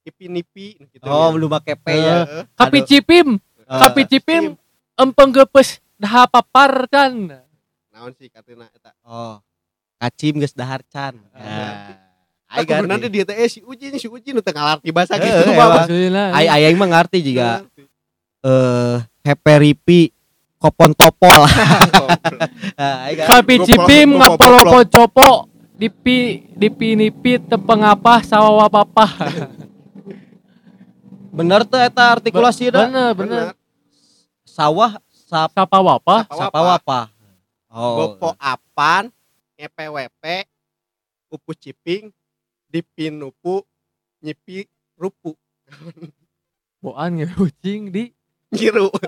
ipi-nipi 0.03 0.83
gitu 0.91 1.07
Oh, 1.07 1.31
belum 1.31 1.47
make 1.49 1.79
P 1.79 1.87
ya. 1.95 2.27
Heeh. 2.27 2.43
Kapi 2.53 2.79
cipim, 2.83 3.39
Eh, 3.65 3.81
kapi 3.81 4.03
cipim 4.05 4.59
empeng 4.99 5.31
gepes 5.31 5.79
dah 5.95 6.27
papar 6.27 6.91
kan. 6.91 7.39
naon 7.89 8.11
sih 8.19 8.27
katina 8.27 8.67
eta 8.69 8.91
Oh. 9.07 9.39
Kacim 10.05 10.37
geus 10.37 10.53
dahar 10.53 10.85
can. 10.93 11.17
Ah. 11.33 11.97
Ai 12.45 12.69
Aku 12.69 12.77
bener 12.85 13.01
ngerti. 13.01 13.09
dia 13.09 13.25
teh 13.25 13.41
eh, 13.41 13.49
si 13.49 13.65
Uji 13.65 13.89
nih 13.89 13.97
si 13.97 14.05
Uji 14.05 14.37
nu 14.37 14.45
teu 14.45 14.53
ngalarti 14.53 14.93
bahasa 14.93 15.17
gitu 15.17 15.49
emang. 15.49 15.57
Bang. 15.57 15.89
Maksudnya 15.89 16.25
Ai 16.37 16.47
aing 16.61 16.77
mah 16.77 16.89
ngarti 16.93 17.25
juga 17.25 17.65
eh 18.45 19.01
heperipi 19.25 20.13
kopon 20.61 20.93
topol. 20.93 21.49
Kapi 23.25 23.65
cipim 23.65 24.21
ngapolopo 24.21 24.85
copo 24.93 25.49
dipi 25.73 26.45
dipi 26.53 27.01
nipi 27.01 27.41
tepeng 27.41 27.81
apa 27.81 28.21
sawawa 28.21 28.69
papa. 28.69 29.09
Bener 31.41 31.65
tuh 31.65 31.81
eta 31.81 32.21
artikulasi 32.21 32.69
da. 32.69 32.93
Bener 32.93 33.17
bener. 33.17 33.45
Sawah 34.45 35.01
sap 35.09 35.57
Sapa 35.57 35.81
wapa? 35.81 36.29
sapa 36.29 36.61
wapa. 36.61 37.01
Oh. 37.73 38.15
Gopo 38.15 38.37
apan 38.37 39.09
ngepwp 39.57 40.25
upu 41.31 41.51
ciping 41.55 42.11
dipinupu 42.67 43.63
nyipi 44.21 44.67
rupu 44.95 45.35
Boan 46.83 47.17
ngerucing 47.17 47.89
di 47.89 48.13
ngiru 48.51 48.93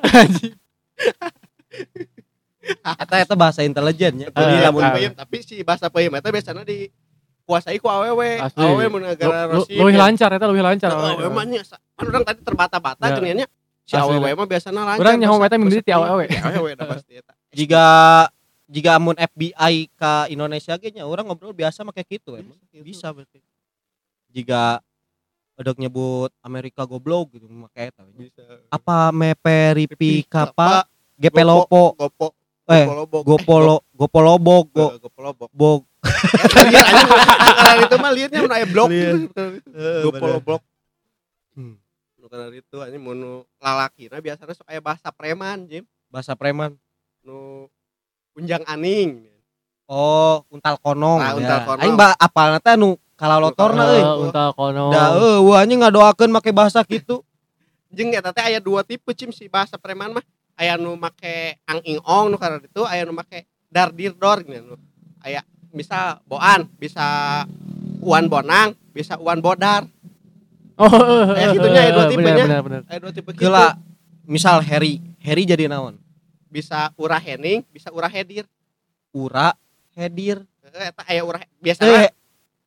Eta 2.97 3.17
eta 3.21 3.35
bahasa 3.35 3.63
intelijen 3.63 4.19
ya. 4.19 4.29
Jadi 4.29 4.55
eh, 4.57 4.63
lamun 4.65 4.83
eh. 4.83 4.91
peuyeum 4.91 5.15
tapi 5.15 5.39
si 5.41 5.63
bahasa 5.63 5.87
peuyeum 5.87 6.15
eta 6.15 6.29
biasanya 6.29 6.67
dikuasai 6.67 7.79
ku 7.79 7.87
awewe 7.87 8.43
Asli. 8.43 8.59
awewe 8.59 8.85
mun 8.89 9.03
negara 9.05 9.47
Lu- 9.47 9.63
Rosi 9.63 9.77
Luwih 9.77 9.95
lancar 9.95 10.31
eta 10.33 10.47
luwih 10.47 10.65
lancar. 10.65 10.91
awewe 10.91 11.29
mah 11.29 11.45
nya 11.45 11.63
kan 11.95 12.05
urang 12.05 12.25
tadi 12.25 12.41
terbata-bata 12.43 13.05
Ya. 13.05 13.15
geuninnya 13.15 13.47
si 13.85 13.95
awewe 13.95 14.35
mah 14.35 14.47
biasana 14.47 14.83
lancar 14.85 14.99
Urang 14.99 15.17
nyaho 15.17 15.37
bahasa- 15.37 15.47
eta 15.47 15.57
mimiti 15.57 15.79
ti 15.79 15.93
bahasa 15.93 16.11
awewe. 16.11 16.73
pasti 16.75 17.13
eta 17.15 17.33
jika 17.53 17.85
jika 18.67 18.99
amun 18.99 19.15
FBI 19.15 19.89
ke 19.91 20.13
Indonesia 20.29 20.75
ge 20.75 20.91
nya 20.91 21.07
orang 21.07 21.27
ngobrol 21.27 21.55
biasa 21.55 21.87
make 21.87 22.03
gitu 22.05 22.35
emang. 22.35 22.59
Bisa, 22.59 22.67
gitu. 22.75 22.83
Bisa 22.83 23.07
berarti. 23.15 23.39
Jika 24.31 24.83
ada 25.57 25.73
nyebut 25.79 26.29
Amerika 26.45 26.85
goblok 26.85 27.33
gitu 27.33 27.47
make 27.49 27.73
eta. 27.91 28.05
bisa 28.13 28.43
Apa 28.69 29.09
meperipi 29.09 30.21
Kapa, 30.27 30.53
kapa 30.53 30.69
gepelopo 31.17 31.97
gopo 31.97 32.27
eh 32.67 32.85
gopolo 33.25 33.81
gopolobok 33.95 34.67
go 34.69 34.87
Eh, 34.93 34.99
gopolobok 35.01 35.51
bog 35.55 35.81
itu 37.79 37.95
mah 37.97 38.11
liarnya 38.13 38.41
mun 38.43 38.53
aya 38.53 38.67
blok 38.67 38.91
gitu. 38.91 39.45
gopolobok 40.05 40.63
Hmm. 41.57 41.81
nu 42.21 42.29
karena 42.29 42.53
itu 42.53 42.77
anjing 42.85 43.01
mun 43.01 43.17
nu 43.17 43.33
lalakina 43.57 44.21
biasanya 44.21 44.53
sok 44.53 44.69
aya 44.69 44.77
bahasa 44.77 45.09
preman 45.09 45.65
Jim 45.65 45.89
bahasa 46.13 46.37
preman. 46.37 46.77
nu 47.25 47.65
unjang 48.37 48.63
aning 48.65 49.25
Oh, 49.87 50.43
untal 50.51 50.83
konong. 50.83 51.23
Ah, 51.23 51.39
untal 51.39 51.63
ya. 51.63 51.67
konong. 51.67 51.83
Aing 51.87 51.95
ba 51.95 52.11
apalna 52.19 52.59
teh 52.59 52.75
anu 52.75 52.99
kalalotorna 53.15 53.87
euy. 53.87 54.03
Eh, 54.03 54.23
Unta 54.27 54.51
kono. 54.51 54.91
Da 54.91 55.15
eueuh 55.15 55.47
wah 55.47 55.63
anjing 55.63 55.79
ngadoakeun 55.79 56.27
make 56.29 56.51
bahasa 56.51 56.83
gitu. 56.83 57.23
jeung 57.87 58.11
eta 58.11 58.35
teh 58.35 58.43
aya 58.43 58.59
dua 58.59 58.83
tipe 58.83 59.15
cim 59.15 59.31
si 59.31 59.47
bahasa 59.47 59.79
preman 59.79 60.11
mah 60.11 60.27
aya 60.59 60.75
nu 60.75 60.99
make 60.99 61.63
ang 61.65 61.79
ing 61.87 62.03
ong 62.03 62.35
nu 62.35 62.37
karena 62.37 62.59
itu 62.59 62.83
aya 62.83 63.07
nu 63.07 63.15
make 63.15 63.47
dar 63.71 63.95
dir 63.95 64.11
dor 64.11 64.43
gitu 64.43 64.75
nu 64.75 64.77
aya 65.23 65.41
bisa 65.71 66.19
boan 66.27 66.67
bisa 66.77 67.07
uan 68.03 68.27
bonang 68.27 68.75
bisa 68.91 69.15
uan 69.17 69.39
bodar 69.39 69.87
Oh, 70.77 70.93
Kayak 71.33 71.41
eh, 71.41 71.55
gitunya 71.57 71.81
ya, 71.81 71.91
dua 71.95 72.05
tipenya. 72.05 72.45
Aya 72.85 72.99
dua 73.01 73.13
tipe 73.15 73.31
gitu 73.33 73.49
Gila, 73.49 73.81
misal 74.29 74.61
Harry, 74.61 75.01
Harry 75.25 75.49
jadi 75.49 75.73
naon? 75.73 75.97
Bisa 76.51 76.91
urah 76.97 77.21
hening 77.21 77.63
bisa 77.75 77.91
urah 77.91 78.11
hedir. 78.11 78.47
Ura, 79.17 79.57
Hedir. 79.97 80.45
Eta 80.61 81.03
aya 81.09 81.25
urah 81.25 81.41
biasanya 81.57 82.05
Eh, 82.05 82.11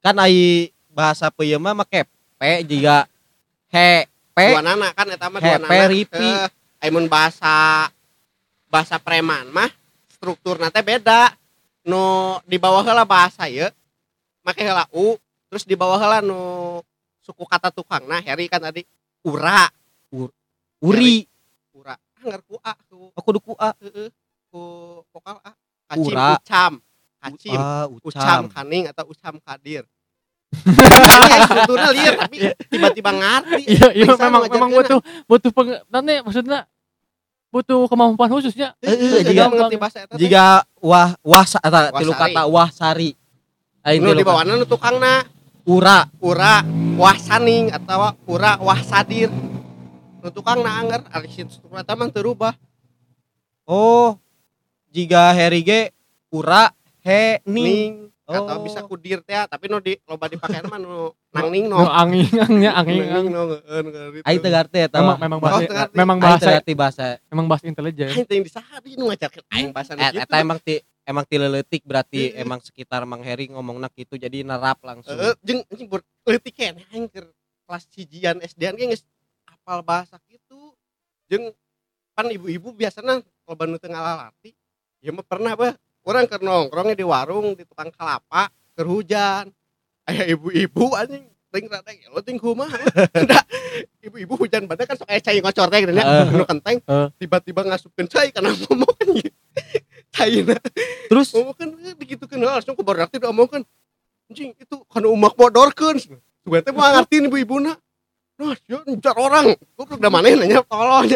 kan 0.02 0.18
ai 0.18 0.74
bahasa 0.90 1.30
peuyeum 1.30 1.62
mah 1.62 1.78
make 1.78 2.10
P 2.42 2.42
juga 2.66 3.06
he 3.70 4.10
P 4.34 4.38
dua 4.50 4.66
nana 4.66 4.90
kan 4.98 5.06
eta 5.06 5.30
mah 5.30 5.38
dua 5.38 5.62
nana. 5.62 5.70
Eh, 5.70 6.50
aya 6.82 6.90
mun 6.90 7.06
bahasa 7.06 7.86
bahasa 8.66 8.98
preman 8.98 9.46
mah 9.54 9.70
struktur 10.10 10.58
teh 10.74 10.82
beda. 10.82 11.38
Nu 11.86 12.38
di 12.50 12.58
bawah 12.58 12.82
heula 12.82 13.06
bahasa 13.06 13.46
ye 13.46 13.70
make 14.42 14.66
heula 14.66 14.90
u 14.90 15.14
terus 15.54 15.70
di 15.70 15.78
bawah 15.78 16.02
heula 16.02 16.26
nu 16.26 16.82
suku 17.22 17.46
kata 17.46 17.70
tukang 17.70 18.10
nah 18.10 18.26
heri 18.26 18.50
kan 18.50 18.58
tadi 18.58 18.82
ura. 19.22 19.70
Uri, 20.10 20.26
ura 20.82 21.30
anggar 22.20 22.42
ku 22.44 22.56
a 22.60 22.74
ku 22.86 22.98
aku 23.16 23.30
duku 23.32 23.52
A. 23.56 23.72
heeh. 23.80 24.10
Ku 24.50 24.62
vokal 25.10 25.38
a. 25.40 25.52
Kacim 25.90 26.14
Ura. 26.14 26.38
ucam 26.38 26.74
kacim 27.20 27.58
Ah, 27.58 27.86
ucam 27.90 28.06
ucam. 28.06 28.42
kaning 28.50 28.86
atau 28.88 29.06
ucam 29.08 29.36
kadir. 29.40 29.84
Ini 30.66 31.38
strukturnya 31.46 31.90
liar 31.94 32.14
tapi 32.18 32.38
tiba-tiba 32.68 33.12
ngerti. 33.12 33.64
Iya, 33.70 33.88
iya 33.94 34.06
memang 34.10 34.44
memang 34.48 34.70
butuh 34.72 35.00
butuh 35.26 35.52
peng, 35.52 35.70
nanti 35.88 36.14
maksudnya 36.20 36.60
butuh 37.50 37.86
kemampuan 37.86 38.30
khususnya. 38.32 38.74
Eh, 38.80 38.90
Heeh, 38.90 39.22
jika- 39.22 39.30
jika 39.30 39.44
mengerti 39.46 39.78
bahasa 39.78 39.98
eta. 40.06 40.14
Jika 40.16 40.44
wah 40.80 41.14
wah 41.22 41.46
sa- 41.46 41.62
eta 41.62 41.94
tilu 41.96 42.14
kata 42.14 42.42
wah 42.46 42.70
sari. 42.70 43.14
Aing 43.82 44.02
nu 44.02 44.10
tilu 44.10 44.18
di 44.18 44.26
bawahna 44.26 44.54
nu 44.54 44.66
tukangna. 44.66 45.26
Ura, 45.66 46.10
ura 46.18 46.66
wah 46.98 47.14
saning 47.16 47.70
atau 47.70 48.10
ura 48.26 48.58
wah 48.58 48.82
sadir 48.82 49.30
nu 50.20 50.30
tukangna 50.30 50.72
anger 50.76 51.02
ari 51.10 51.28
struktur 51.32 51.80
eta 51.80 51.96
mah 51.96 52.08
teu 52.12 52.24
rubah 52.24 52.54
oh 53.64 54.20
jika 54.90 55.32
Harry 55.32 55.62
ge 55.62 55.82
ura 56.30 56.74
he 57.02 57.40
ning. 57.46 57.66
ning 57.66 57.92
atau 58.30 58.46
Oh. 58.46 58.62
bisa 58.62 58.86
kudir 58.86 59.26
teh 59.26 59.34
tapi 59.50 59.66
nu 59.66 59.82
di 59.82 59.98
loba 60.06 60.30
dipake 60.30 60.62
mah 60.62 60.78
nu 60.78 61.10
nang 61.34 61.50
ning 61.50 61.66
No, 61.66 61.82
no 61.82 61.90
angin. 61.90 62.30
Nang 62.30 62.86
ning 62.86 63.34
no 63.34 63.58
Aing 64.22 64.38
teu 64.38 64.54
ngarti 64.54 64.86
eta. 64.86 65.02
Memang 65.02 65.18
mah. 65.18 65.18
memang 65.18 65.40
Oh, 65.40 65.46
bahasa 65.50 65.90
memang 65.98 66.18
teu 66.22 66.26
bahasa 66.30 66.50
ngarti 66.54 66.74
bahasa. 66.78 67.06
memang 67.34 67.46
bahasa 67.50 67.66
intelijen. 67.66 68.10
aing 68.14 68.26
teh 68.30 68.38
disahadi 68.38 68.94
nu 69.02 69.10
ngajarkeun 69.10 69.46
aing 69.50 69.70
bahasa 69.74 69.98
Et, 69.98 70.14
gitu 70.14 70.22
eta 70.30 70.36
emang 70.38 70.62
ti 70.62 70.78
emang 71.10 71.26
ti 71.26 71.36
leutik 71.42 71.82
berarti 71.90 72.38
emang 72.38 72.62
sekitar 72.62 73.02
Mang 73.10 73.26
Heri 73.26 73.50
ngomongna 73.50 73.90
gitu 73.98 74.14
jadi 74.14 74.46
nerap 74.46 74.78
langsung. 74.86 75.10
Heeh, 75.18 75.34
jeung 75.42 75.66
anjing 75.66 75.90
ber 75.90 76.06
leutik 76.22 76.54
keneh 76.54 76.86
aing 76.94 77.10
keur 77.10 77.34
kelas 77.66 77.84
cijian 77.90 78.38
SD-an 78.46 78.78
ge 78.78 78.94
geus 78.94 79.02
apal 79.70 79.86
bahasa 79.86 80.18
kitu 80.26 80.74
jeung 81.30 81.54
pan 82.18 82.26
ibu-ibu 82.26 82.74
biasanya 82.74 83.22
loba 83.46 83.70
nu 83.70 83.78
teu 83.78 83.86
ngalalati 83.86 84.58
ya 84.98 85.14
mah 85.14 85.22
pernah 85.22 85.54
bah 85.54 85.78
orang 86.02 86.26
keur 86.26 86.42
nongkrongnya 86.42 86.98
di 86.98 87.06
warung 87.06 87.54
di 87.54 87.62
tukang 87.70 87.94
kelapa 87.94 88.50
keur 88.74 88.90
hujan. 88.90 89.54
Aya 90.10 90.26
ibu-ibu 90.34 90.98
anjing 90.98 91.30
ting 91.54 91.70
rada 91.70 91.94
gelo 91.94 92.18
ting 92.26 92.42
kumaha 92.42 92.82
da 93.30 93.46
ibu-ibu 94.02 94.42
hujan 94.42 94.66
badak 94.66 94.90
kan 94.90 94.98
sok 94.98 95.06
cai 95.06 95.38
ngocor 95.38 95.70
teh 95.70 95.86
gitu 95.86 95.94
Heeh. 95.94 96.26
nu 96.34 96.46
kenteng 96.50 96.82
Heeh. 96.82 97.08
tiba-tiba 97.22 97.62
ngasupkeun 97.70 98.10
cai 98.10 98.34
kana 98.34 98.50
ngomong 98.50 98.90
kan 98.98 99.10
caina. 100.18 100.58
Terus? 101.14 101.30
Ngomong 101.38 101.54
kan 101.54 101.70
digitukeun 102.02 102.42
langsung 102.42 102.74
ku 102.74 102.82
baru 102.82 103.06
arti 103.06 103.22
diomongkeun. 103.22 103.62
Anjing 104.34 104.58
itu 104.58 104.76
kana 104.90 105.14
umak 105.14 105.38
bodorkeun. 105.38 106.02
Sugan 106.42 106.66
teh 106.66 106.74
mau 106.74 106.90
ngertiin 106.90 107.30
ibu-ibuna 107.30 107.78
Nah, 108.40 108.56
dia 108.56 108.78
ngejar 108.80 109.16
orang. 109.16 109.46
Goblok 109.76 110.00
da 110.00 110.08
maneh 110.08 110.34
nanya 110.34 110.64
tolong. 110.64 111.12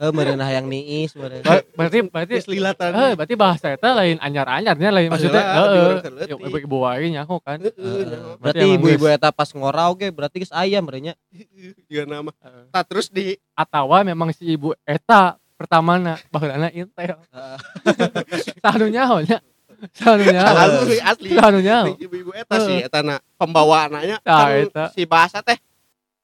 eh 0.00 0.08
merenah 0.08 0.48
yang 0.48 0.64
niis 0.64 1.12
meureun. 1.12 1.44
Berarti 1.76 1.98
berarti 2.08 2.32
Geus 2.40 2.48
lilatan. 2.48 2.88
eh 2.94 3.12
berarti 3.12 3.34
bahasa 3.36 3.68
eta 3.68 3.92
lain 3.92 4.16
anyar-anyarnya 4.16 4.88
lain 4.88 5.12
maksudnya 5.12 5.42
heeh. 5.44 5.66
diurang-urang 5.68 6.24
Ya, 6.24 6.36
Ibu-ibu 6.40 6.76
wae 6.80 7.04
nyaho 7.12 7.36
kan. 7.44 7.60
Heeh, 7.60 7.74
Heeh. 7.76 8.04
nyaho. 8.08 8.30
Berarti 8.40 8.64
ibu-ibu 8.80 9.06
eta 9.12 9.28
pas 9.28 9.50
ngorau 9.52 9.92
ge 9.92 10.08
berarti 10.08 10.40
geus 10.40 10.54
aya 10.56 10.80
merenya. 10.80 11.12
Iya 11.92 12.08
nama. 12.08 12.32
Heeh. 12.32 12.72
Nah, 12.72 12.82
terus 12.86 13.12
di 13.12 13.36
Atawa 13.52 14.00
memang 14.00 14.32
si 14.32 14.56
ibu 14.56 14.72
eta 14.88 15.36
pertamana 15.60 16.16
baheulana 16.32 16.72
intel. 16.72 17.20
Heeh. 17.36 17.58
Sanu 18.56 18.88
nyaho 18.88 19.20
nya. 19.20 19.36
Sanu 19.92 20.24
nyaho. 20.24 20.54
asli 20.56 20.96
asli. 20.96 21.28
Sanu 21.36 21.58
nyaho. 21.60 21.92
Si 21.92 22.08
ibu-ibu 22.08 22.32
eta 22.32 22.56
sih 22.56 22.78
eta 22.80 23.04
na 23.04 23.20
pembawa 23.36 23.84
anaknya 23.84 24.16
Tah, 24.24 24.48
kan 24.48 24.88
si 24.96 25.04
bahasa 25.04 25.44
teh 25.44 25.60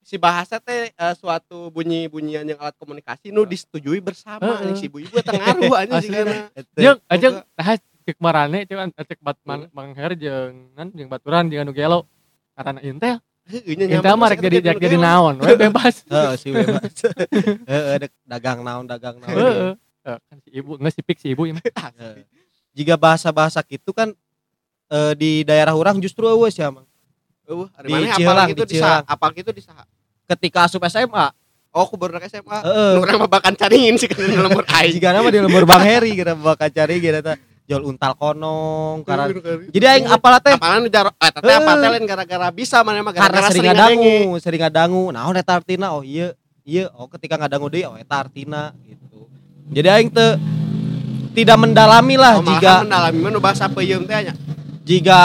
si 0.07 0.15
bahasa 0.15 0.63
teh 0.63 0.95
eh, 0.95 1.15
suatu 1.19 1.67
bunyi-bunyian 1.75 2.47
yang 2.47 2.59
alat 2.63 2.79
komunikasi 2.79 3.35
nu 3.35 3.43
disetujui 3.43 3.99
bersama 3.99 4.39
Heeh. 4.39 4.59
anjing 4.63 4.79
si 4.79 4.87
ibu-ibu 4.87 5.19
eta 5.19 5.35
ngaruh 5.35 5.75
anjing 5.75 5.99
Asli. 5.99 6.15
sigana. 6.15 6.35
Jeung 6.79 6.99
ajeng 7.11 7.35
nah 7.43 7.75
cek 8.07 8.19
marane 8.23 8.59
cuman 8.71 8.89
cek 8.95 9.19
bat 9.19 9.35
mang, 9.43 9.67
mang 9.75 9.91
her 9.99 10.15
jeung 10.15 10.71
nan 10.79 10.95
jeung 10.95 11.11
baturan 11.11 11.51
jeung 11.51 11.67
anu 11.67 11.75
gelo 11.75 12.07
karena 12.55 12.79
intel 12.87 13.19
intel 13.67 14.15
mah 14.15 14.31
rek 14.31 14.39
jadi 14.47 14.63
jadi 14.63 14.79
jadi 14.79 14.95
naon 14.95 15.43
we 15.43 15.59
bebas 15.59 16.07
Heeh, 16.15 16.33
si 16.39 16.55
bebas. 16.55 16.87
Heeh, 17.71 18.07
dagang 18.23 18.63
naon 18.63 18.87
dagang 18.87 19.19
naon. 19.19 19.35
heeh 19.35 20.19
kan 20.31 20.39
si 20.39 20.55
ibu 20.55 20.79
nggak 20.79 20.93
si 20.95 21.01
pik 21.03 21.19
si 21.19 21.35
ibu 21.35 21.51
ieu 21.51 21.59
mah. 21.59 21.67
Heeh. 21.99 22.23
Jika 22.79 22.95
bahasa-bahasa 22.95 23.59
gitu 23.67 23.91
kan 23.91 24.15
eh, 24.87 25.13
di 25.19 25.43
daerah 25.43 25.75
orang 25.75 25.99
justru 25.99 26.31
eueus 26.31 26.55
ya, 26.55 26.71
Mang. 26.71 26.87
Eueuh, 27.47 27.71
ari 27.79 27.87
Di 27.87 27.93
mana 27.95 28.07
Cilelang, 28.15 28.47
apal 28.47 28.51
gitu 28.55 28.65
di 28.67 28.77
saha? 28.79 28.99
Apal 29.07 29.31
gitu 29.35 29.51
di 29.51 29.63
saha? 29.63 29.85
Ketika 30.27 30.67
asup 30.67 30.83
SMA, 30.87 31.31
Oh, 31.71 31.85
ku 31.85 31.95
baru 31.95 32.17
SMA. 32.25 32.59
Nu 32.97 33.05
urang 33.05 33.21
mah 33.21 33.31
bakan 33.31 33.53
caringin 33.53 33.95
sih 33.95 34.09
kan 34.09 34.17
lembur 34.19 34.65
aing. 34.81 34.97
Jika 34.97 35.13
nama 35.13 35.29
di 35.29 35.39
lembur 35.39 35.63
Bang 35.63 35.85
Heri 35.85 36.17
kira 36.17 36.33
bakal 36.33 36.73
cari 36.73 36.97
kira 36.99 37.21
teh 37.21 37.37
jual 37.67 37.83
untal 37.83 38.15
konong 38.15 39.03
karena 39.03 39.27
jadi 39.69 39.87
aing 39.93 40.07
apal 40.09 40.39
teh 40.39 40.55
apalan 40.55 40.81
nu 40.81 40.89
jaro 40.89 41.11
eh 41.13 41.29
teh 41.29 41.51
apa 41.53 41.73
teh 41.77 41.89
lain 41.93 42.07
gara-gara 42.07 42.49
bisa 42.49 42.81
mana 42.81 43.03
mah 43.03 43.13
karena 43.13 43.29
gara-gara 43.29 43.49
sering 43.51 43.69
ngadangu, 43.69 44.17
sering 44.41 44.61
ngadangu. 44.63 45.05
Naon 45.11 45.37
eta 45.37 45.53
artina? 45.53 45.93
Oh 45.93 46.01
iya, 46.01 46.33
iya. 46.63 46.89
Oh 46.97 47.07
ketika 47.07 47.37
ngadangu 47.37 47.69
deui 47.69 47.85
oh 47.85 47.95
eta 47.95 48.25
artina 48.25 48.73
gitu. 48.81 49.29
Jadi 49.69 49.89
aing 49.93 50.09
teh 50.09 50.33
tidak 51.37 51.61
mendalami 51.61 52.17
lah 52.17 52.41
Oh, 52.41 52.47
jika 52.47 52.89
mendalami 52.89 53.19
mah 53.21 53.31
nu 53.31 53.41
bahasa 53.43 53.69
peuyeum 53.69 54.09
teh 54.09 54.17
nya. 54.23 54.35
jika 54.81 55.21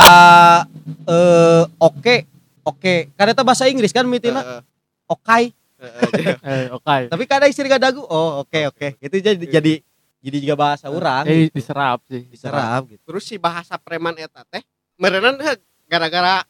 eh 1.08 1.63
oke 1.77 2.15
oke 2.62 2.96
karena 3.15 3.31
itu 3.31 3.43
bahasa 3.46 3.72
Inggris 3.72 3.96
kan 3.96 4.03
mitina 4.03 4.65
okai. 5.12 5.51
Eh 6.46 6.70
oke 6.70 7.10
tapi 7.10 7.25
kadang 7.25 7.50
istri 7.50 7.65
dagu? 7.65 8.06
Oh 8.06 8.46
oke 8.46 8.70
oke. 8.70 9.01
Itu 9.01 9.18
jadi 9.18 9.41
jadi 9.41 9.74
jadi 10.22 10.38
juga 10.38 10.56
bahasa 10.56 10.94
orang 10.94 11.25
eh 11.25 11.50
diserap 11.50 12.06
sih. 12.06 12.30
Diserap 12.30 12.86
gitu. 12.86 13.01
Terus 13.01 13.24
si 13.25 13.41
bahasa 13.41 13.82
preman 13.82 14.13
eta 14.13 14.46
teh 14.46 14.62
meureunna 15.01 15.41
heuh, 15.41 15.58
gara-gara 15.89 16.46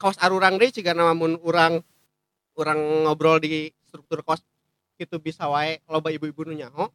kaos 0.00 0.16
arurang 0.16 0.56
deui 0.56 0.72
ciga 0.72 0.96
nama 0.96 1.12
mun 1.12 1.36
urang 1.44 1.84
urang 2.56 2.80
ngobrol 3.04 3.36
di 3.36 3.68
struktur 3.84 4.24
kos 4.24 4.40
itu 4.96 5.16
bisa 5.20 5.44
wae 5.52 5.84
loba 5.84 6.08
ibu-ibu 6.08 6.48
nu 6.48 6.56
nyaho 6.56 6.88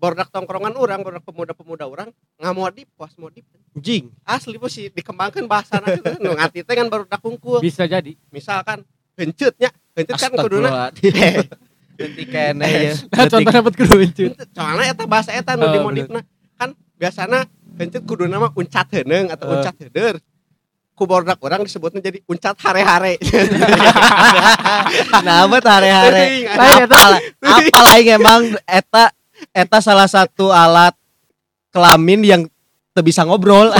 bordak 0.00 0.28
tongkrongan 0.32 0.76
urang 0.76 1.00
bordak 1.04 1.24
pemuda-pemuda 1.24 1.84
urang 1.88 2.08
ngamodip 2.40 2.88
puas 2.96 3.16
modip 3.20 3.44
jing 3.76 4.08
asli 4.24 4.56
pun 4.56 4.72
sih 4.72 4.88
dikembangkan 4.88 5.44
bahasa 5.44 5.80
gitu 5.84 6.16
nu 6.20 6.32
ngati 6.36 6.64
teh 6.64 6.74
kan 6.76 6.88
baru 6.88 7.04
kungkul 7.20 7.60
bisa 7.60 7.84
jadi. 7.84 8.16
Misalkan 8.32 8.84
hencetnya 9.16 9.72
hencet 9.96 10.16
kan 10.20 10.32
kuduna. 10.36 10.92
Nanti 11.96 12.22
kene 12.32 12.66
ya. 12.68 12.92
Nah 13.16 13.24
contoh 13.24 13.50
dapat 13.50 13.72
keruncun 13.72 14.30
soalnya 14.52 14.92
eta 14.92 15.04
bahasa 15.08 15.32
eta 15.32 15.56
nu 15.56 15.64
Oh, 15.64 15.72
dimodifna 15.72 16.20
kan 16.54 16.76
biasana 16.94 17.48
hencet 17.74 18.04
kudu 18.04 18.28
nama 18.28 18.52
uncat 18.52 18.86
heuneng 18.92 19.32
atau 19.32 19.48
Eh. 19.48 19.52
uncat 19.58 19.74
heuder. 19.80 20.16
Ku 20.96 21.04
bordak 21.04 21.36
orang 21.44 21.60
disebutnya 21.60 22.00
jadi 22.00 22.24
uncat 22.24 22.56
hare-hare. 22.56 23.20
Nah 25.24 25.44
apa 25.44 25.60
hare-hare 25.60 26.24
apa 26.48 27.20
apa 27.44 27.78
lain 27.92 28.06
emang? 28.16 28.42
Eta 28.64 29.12
eta 29.52 29.78
salah 29.80 30.08
satu 30.08 30.48
alat 30.48 30.96
kelamin 31.68 32.20
yang 32.24 32.42
bisa 32.96 33.28
ngobrol. 33.28 33.76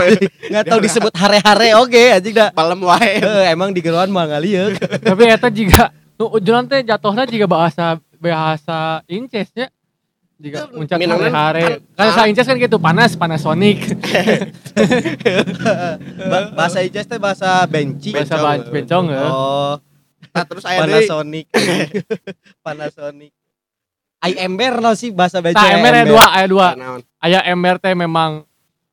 Nggak 0.53 0.65
tahu 0.69 0.81
disebut 0.85 1.13
hare-hare 1.17 1.73
oke 1.81 2.21
anjing 2.21 2.37
dah. 2.37 2.53
Balem 2.53 2.85
wae. 2.85 3.17
Eh, 3.17 3.45
emang 3.49 3.73
di 3.73 3.81
geruan 3.81 4.13
mah 4.13 4.29
ngalieu 4.29 4.77
tapi 5.01 5.23
eta 5.25 5.49
juga 5.49 5.89
nu 6.17 6.25
ujulan 6.31 6.65
teh 6.65 6.81
jatuhnya 6.81 7.25
juga 7.25 7.47
bahasa 7.47 7.87
bahasa 8.17 8.79
incesnya 9.07 9.69
juga 10.37 10.65
Itu 10.65 10.77
muncak 10.77 10.97
minangna 10.97 11.29
hari-hari 11.29 11.81
kan- 11.97 11.97
kan 11.97 12.09
sa 12.13 12.23
inces 12.27 12.45
kan 12.45 12.57
gitu 12.57 12.77
panas 12.77 13.17
Panasonic 13.17 13.79
Ba- 16.27 16.53
bahasa 16.53 16.81
Ijaz 16.81 17.07
teh 17.07 17.17
bahasa 17.17 17.65
benci. 17.65 18.13
Bahasa 18.13 18.37
ban- 18.37 18.69
bencong 18.69 19.07
ya. 19.09 19.21
Oh. 19.25 19.75
Nah, 20.33 20.45
terus 20.45 20.65
aya 20.65 20.85
deui 20.85 20.93
Panasonic 21.01 21.47
Panasonic 22.61 23.33
Ai 24.19 24.33
ember 24.37 24.81
no 24.81 24.93
sih 24.93 25.09
bahasa 25.09 25.41
benci 25.41 25.57
Nah, 25.57 25.73
ember 25.73 25.93
aya 25.95 26.05
dua, 26.05 26.25
aya 26.31 26.47
dua. 26.47 26.69
naon? 26.75 27.01
Aya 27.17 27.41
ember 27.47 27.77
teh 27.77 27.93
memang 27.93 28.45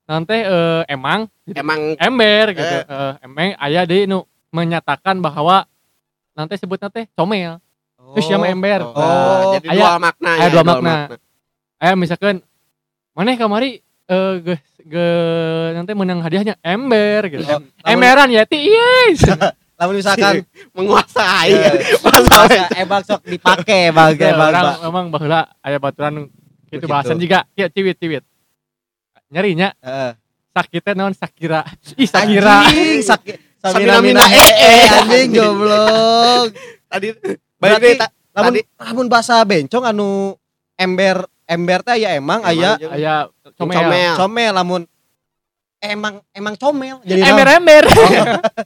nanti 0.03 0.35
eh, 0.35 0.83
emang. 0.87 1.27
Emang. 1.49 1.95
Ember 1.95 2.45
gitu. 2.53 2.75
Eh, 2.83 3.13
emang 3.19 3.55
aya 3.57 3.83
deui 3.83 4.03
nu 4.05 4.23
menyatakan 4.49 5.19
bahwa 5.19 5.63
nanti 6.33 6.53
sebutnya 6.55 6.89
teh 6.89 7.05
comel. 7.13 7.57
Terus 8.13 8.27
yang 8.27 8.43
ember. 8.43 8.83
oh, 8.83 8.93
Oh, 8.93 9.55
jadi 9.55 9.67
aya- 9.69 9.79
dua 9.79 9.91
makna 9.97 10.31
aya 10.31 10.41
ya, 10.41 10.47
dua 10.49 10.63
makna. 10.63 10.93
Aya 11.77 11.93
misalkan 11.93 12.35
maneh 13.11 13.35
kamari 13.35 13.79
eh 14.03 14.33
ge, 14.37 14.55
ge 14.83 15.07
nanti 15.73 15.91
menang 15.93 16.19
hadiahnya 16.19 16.59
ember 16.59 17.31
gitu. 17.31 17.43
Oh, 17.47 17.61
Emberan 17.83 18.27
Yeti 18.27 18.59
yes. 18.67 19.23
lamun 19.79 19.97
misalkan 19.97 20.45
menguasai 20.77 21.49
eh, 21.49 21.73
bahasa 21.97 22.29
bahasa 22.29 22.65
emang 22.77 23.01
sok 23.01 23.21
dipake 23.25 23.89
bang 23.89 24.09
Gitu, 24.13 24.27
emang 24.27 24.49
orang 24.51 24.65
memang 24.79 25.05
baheula 25.09 25.41
aya 25.59 25.81
baturan 25.81 26.29
itu 26.69 26.85
bahasan 26.85 27.17
juga 27.17 27.47
ya 27.53 27.65
ciwit-ciwit. 27.67 28.21
Nyarinya 29.27 29.73
Heeh. 29.75 30.11
sakitnya 30.51 30.93
naon 30.93 31.13
Sakira. 31.13 31.65
Ih 31.95 32.05
Sakira. 32.05 32.69
Anjing, 32.69 33.01
sakit 33.01 33.37
Samina 33.63 34.03
mina. 34.03 34.19
Eh, 34.27 34.35
eh. 34.35 34.51
eh. 34.59 34.87
Anjing 34.99 35.29
goblok. 35.39 36.51
Tadi 36.91 37.07
berarti 37.55 37.95
lamun 38.35 38.53
lamun 38.75 39.07
bahasa 39.07 39.39
bencong 39.47 39.87
anu 39.87 40.35
ember 40.75 41.23
ember 41.47 41.79
teh 41.79 41.95
aya 41.95 42.19
emang 42.19 42.43
aya 42.43 42.75
Aya 42.91 43.31
comel. 43.55 43.79
comel. 43.79 44.13
comel 44.19 44.51
lamun 44.51 44.83
emang 45.79 46.19
emang 46.35 46.59
comel. 46.59 46.99
Jadi 47.07 47.23
Ember-ember. 47.23 47.83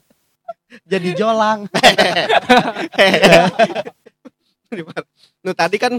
jadi 0.90 1.08
jolang. 1.14 1.70
Nu 5.46 5.54
tadi 5.56 5.80
kan 5.80 5.96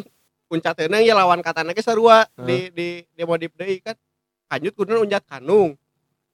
uncat 0.52 0.78
teunang 0.78 1.02
ya 1.02 1.18
lawan 1.18 1.42
katana 1.42 1.74
ge 1.74 1.82
sarua 1.82 2.28
di 2.36 2.70
di 2.76 2.88
di 3.16 3.24
modif 3.24 3.56
deui 3.56 3.80
kan. 3.80 3.96
Kanjut 4.52 4.76
kudu 4.76 5.08
unjat 5.08 5.24
kanung 5.24 5.80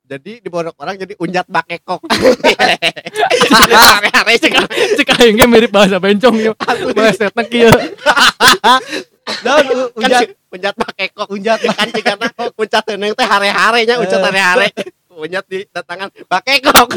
jadi 0.05 0.31
di 0.37 0.49
bodok 0.49 0.77
orang 0.77 0.95
jadi 0.95 1.13
unjat 1.17 1.49
bakekok. 1.49 2.05
Kan 3.49 4.65
Cek 4.69 5.09
aing 5.17 5.35
ge 5.37 5.45
mirip 5.49 5.71
bahasa 5.73 5.97
bencong 5.97 6.37
ieu. 6.37 6.53
Melesetna 6.93 7.43
kieu. 7.45 7.73
dan 9.41 9.65
kan 9.65 9.65
unjat. 9.97 10.21
unjat 10.53 10.75
bakekok. 10.77 11.27
Unjat 11.33 11.59
kan 11.65 11.87
karena 11.89 12.27
uncat 12.53 12.83
teunang 12.85 13.11
teh 13.17 13.25
hare-hare 13.25 13.79
nya 13.83 13.95
uncat 13.97 14.19
Eh. 14.21 14.25
hare-hare. 14.29 14.67
Unjat 15.15 15.45
di 15.49 15.65
datangan 15.67 16.09
bakekok. 16.29 16.87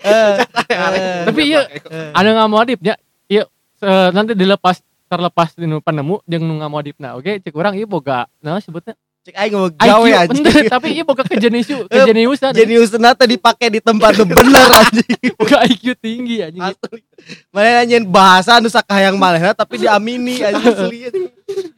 Eh, 0.00 0.36
eh, 0.70 1.24
Tapi 1.24 1.40
iya 1.44 1.64
eh. 1.64 2.12
ada 2.12 2.28
nggak 2.28 2.50
modifnya. 2.50 2.94
Iya 3.24 3.48
se- 3.80 4.12
nanti 4.12 4.36
dilepas 4.36 4.84
terlepas 5.08 5.56
di 5.58 5.66
nu 5.66 5.82
penemu 5.82 6.22
jeung 6.22 6.44
nu 6.46 6.54
ngamodifna 6.62 7.18
oke 7.18 7.40
cek 7.40 7.54
urang 7.56 7.74
ieu 7.74 7.88
boga. 7.88 8.28
Nah 8.44 8.60
sebutnya 8.60 8.94
cek 9.20 9.34
aing 9.36 9.52
mau 9.52 9.68
IQ 9.68 9.76
gawe 9.84 10.10
anjing. 10.24 10.44
tapi 10.72 10.88
ieu 10.96 11.04
boga 11.04 11.24
kejenius 11.28 11.68
kejeniusan 11.92 12.56
jeniusna 12.56 13.12
teh 13.12 13.28
dipake 13.28 13.68
di 13.68 13.80
tempat 13.84 14.16
nu 14.16 14.24
bener 14.40 14.68
anjing. 14.72 15.36
Boga 15.36 15.60
IQ 15.68 15.84
tinggi 16.00 16.40
anjing. 16.40 16.64
Asli. 16.64 17.04
Mana 17.52 17.84
nanyain 17.84 18.04
bahasa 18.08 18.56
nu 18.64 18.72
sakayang 18.72 19.20
malehna 19.20 19.52
tapi 19.52 19.76
diamini 19.76 20.40
anjing 20.40 20.64
asli 20.72 20.98
anjing. 21.12 21.24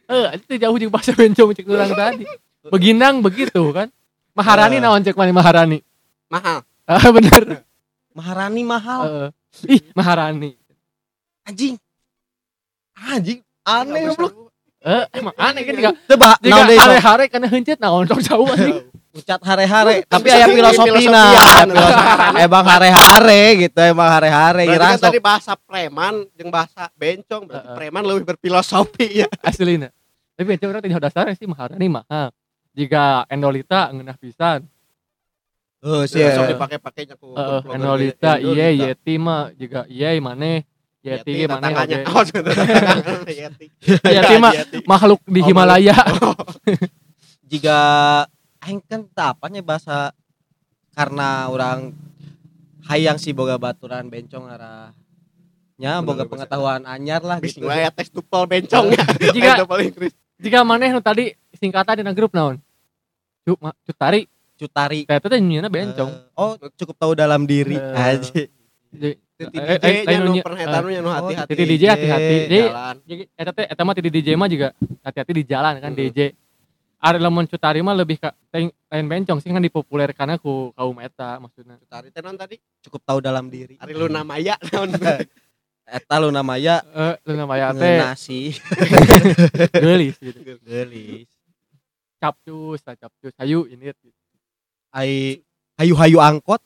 eh 0.07 0.27
itu 0.39 0.55
jauh 0.55 0.75
jeung 0.79 0.93
bahasa 0.93 1.11
bencong 1.11 1.51
cek 1.51 1.67
urang 1.67 1.91
tadi. 1.91 2.23
Beginang 2.71 3.19
begitu 3.19 3.75
kan? 3.75 3.91
Maharani 4.31 4.79
Eh. 4.79 4.81
naon 4.81 5.03
cek 5.03 5.19
mana 5.19 5.35
Maharani? 5.35 5.79
Mahal. 6.31 6.63
Ah 6.83 7.11
bener. 7.15 7.63
Maharani 8.11 8.61
mahal. 8.63 9.01
Heeh. 9.03 9.29
ih 9.79 9.81
Maharani. 9.95 10.55
Anjing. 11.43 11.75
Anjing 13.03 13.39
aneh 13.63 14.11
goblok 14.11 14.42
eh 14.83 15.03
emang 15.15 15.35
aneh 15.39 15.61
kan 15.63 15.73
juga. 15.79 15.91
Coba 16.11 16.29
jika 16.43 16.61
hare-hare 16.67 17.25
kana 17.31 17.47
heuncet 17.47 17.79
naon? 17.79 18.03
Sok 18.03 18.19
jauh 18.19 18.47
anjing. 18.51 18.83
Ucat 19.13 19.41
hare-hare. 19.45 20.03
Tapi 20.03 20.27
aya 20.27 20.45
filosofina 20.51 21.23
Filosofian. 21.31 21.67
emang 22.45 22.65
hare-hare 22.67 23.41
gitu 23.63 23.79
emang 23.79 24.09
hare-hare 24.11 24.63
Berarti 24.67 24.99
kan 24.99 25.05
tadi 25.07 25.19
bahasa 25.23 25.53
preman 25.55 26.27
jeung 26.35 26.51
bahasa 26.51 26.91
bencong 26.99 27.47
berarti 27.47 27.67
preman 27.79 28.03
lebih 28.03 28.35
berfilosofi 28.35 29.23
ya. 29.23 29.29
Aslina 29.47 29.87
tapi 30.33 30.45
bencong 30.49 30.69
urang 30.73 30.83
tidak 30.83 31.03
dasarnya 31.07 31.37
sih 31.37 31.45
Maharani 31.45 31.87
mahal 31.87 32.33
jika 32.73 33.29
endolita 33.29 33.93
ngeunah 33.93 34.17
pisan. 34.17 34.65
Oh 35.83 36.07
sih 36.09 36.25
sok 36.25 36.57
dipake-pakenya 36.57 37.15
ku 37.21 37.37
endolita 37.69 38.41
iya. 38.41 38.73
Yeti 38.73 39.21
mah. 39.21 39.53
Juga 39.53 39.85
iya 39.85 40.17
maneh 40.17 40.65
Yeti 41.03 41.31
maneh 41.43 41.47
tetangganya. 41.51 41.97
oge. 42.15 42.37
Oh. 42.39 43.23
Yeti. 43.27 43.65
Yeti 44.07 44.35
mah 44.39 44.53
Yeti. 44.55 44.77
makhluk 44.87 45.19
di 45.27 45.39
Oh, 45.43 45.47
Himalaya 45.51 45.95
jika 47.51 47.77
aing 48.63 48.79
kan 48.87 49.03
teu 49.03 49.23
apanya 49.27 49.59
bahasa 49.59 50.15
karena 50.95 51.51
orang 51.51 51.91
hayang 52.87 53.19
si 53.19 53.35
boga 53.35 53.59
baturan 53.59 54.07
bencong 54.07 54.47
arah 54.47 54.95
nya 55.75 55.99
boga 55.99 56.23
pengetahuan 56.23 56.87
anyar 56.87 57.19
lah 57.19 57.43
gitu 57.43 57.67
wae 57.67 57.83
tes 57.91 58.07
tupel 58.07 58.47
bencong 58.47 58.95
ya. 58.95 59.03
jika 59.35 59.51
jika 60.39 60.59
maneh 60.63 60.95
nu 60.95 61.03
tadi 61.03 61.35
singkatan 61.59 61.99
dina 61.99 62.15
grup 62.15 62.31
naon 62.31 62.57
Cuk, 63.43 63.59
ma, 63.59 63.75
cuk 63.83 63.97
tari 63.99 64.23
Cutari. 64.53 65.03
Eta 65.09 65.27
teh 65.27 65.41
nyieunna 65.41 65.67
bencong. 65.67 66.11
Eh, 66.13 66.39
oh, 66.39 66.53
cukup 66.77 66.95
tahu 66.95 67.11
dalam 67.17 67.43
diri. 67.43 67.75
Eh. 67.75 67.97
Aja. 67.99 68.47
Titi 69.45 69.57
Eh, 69.57 69.67
eh, 69.73 69.79
DJ 69.79 70.05
nya 70.05 70.13
eh, 70.13 70.19
nu 70.19 70.29
nu- 70.29 70.41
perhatian 70.41 70.83
nya 70.85 70.99
nu 70.99 71.07
oh, 71.07 71.13
hati-hati 71.13 71.49
Titi 71.49 71.63
DJ 71.65 71.83
hati-hati. 71.89 72.35
Jadi 73.03 73.23
eta 73.33 73.51
teh 73.51 73.65
eta 73.65 73.81
mah 73.81 73.93
di 73.93 74.11
DJ 74.11 74.29
mah 74.33 74.47
juga 74.47 74.67
hati-hati 75.01 75.31
di 75.33 75.43
jalan 75.43 75.73
kan 75.77 75.91
Hmm. 75.91 75.99
DJ. 75.99 76.19
Ari 76.99 77.19
lamun 77.19 77.43
cutari 77.43 77.79
mah 77.79 77.91
lebih 77.91 78.15
ka 78.15 78.31
teuing 78.47 78.71
lain 78.71 79.05
bencong 79.05 79.37
sih 79.37 79.49
kan 79.49 79.59
dipopulerkan 79.59 80.39
ku 80.39 80.71
kaum 80.71 80.95
eta 80.97 81.35
maksudna. 81.37 81.75
Cutari 81.77 82.07
teh 82.09 82.19
naon 82.19 82.35
tadi 82.35 82.55
Cukup 82.79 83.03
tahu 83.03 83.19
dalam 83.19 83.47
diri. 83.47 83.75
Ari 83.75 83.91
Luna 83.91 84.23
Maya 84.23 84.55
naon 84.67 84.87
Eta 85.83 86.15
lu 86.15 86.31
namanya 86.31 86.79
Eh, 86.89 87.15
lu 87.23 87.35
namanya 87.35 87.75
teh 87.75 87.99
nasi 87.99 88.55
geulis 89.83 90.15
gitu. 90.15 90.55
gelis. 90.59 91.27
Capcus, 92.17 92.79
capcus. 92.79 93.35
Hayu 93.35 93.67
ini 93.67 93.91
gitu. 93.91 94.07
Ai 94.89 95.43
hayu-hayu 95.75 96.23
angkot. 96.23 96.63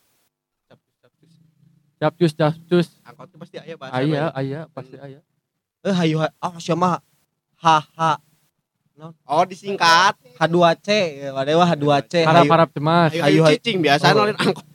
Capcus, 1.97 2.31
capcus. 2.31 2.87
angkot 3.01 3.25
tuh 3.27 3.37
pasti 3.37 3.57
aya 3.57 3.73
bahasa 3.73 3.97
Aya, 3.97 4.23
aya, 4.31 4.59
pasti 4.69 4.95
aya. 4.97 5.19
Eh 5.81 5.89
hayu 5.91 6.21
oh 6.21 6.55
siapa 6.57 7.01
ha 7.57 7.77
ha 7.81 8.11
oh 9.25 9.43
disingkat 9.45 10.13
H2C 10.35 10.87
wadewa 11.31 11.65
H2C 11.65 12.13
hayu 12.21 12.27
Harap-harap 12.27 12.69
cemas. 12.69 13.09
Hayu, 13.13 13.41
hayu. 13.41 13.57
cicing 13.57 13.77
biasa 13.79 14.03
Oh. 14.09 14.13
nolin 14.15 14.37
angkot 14.37 14.65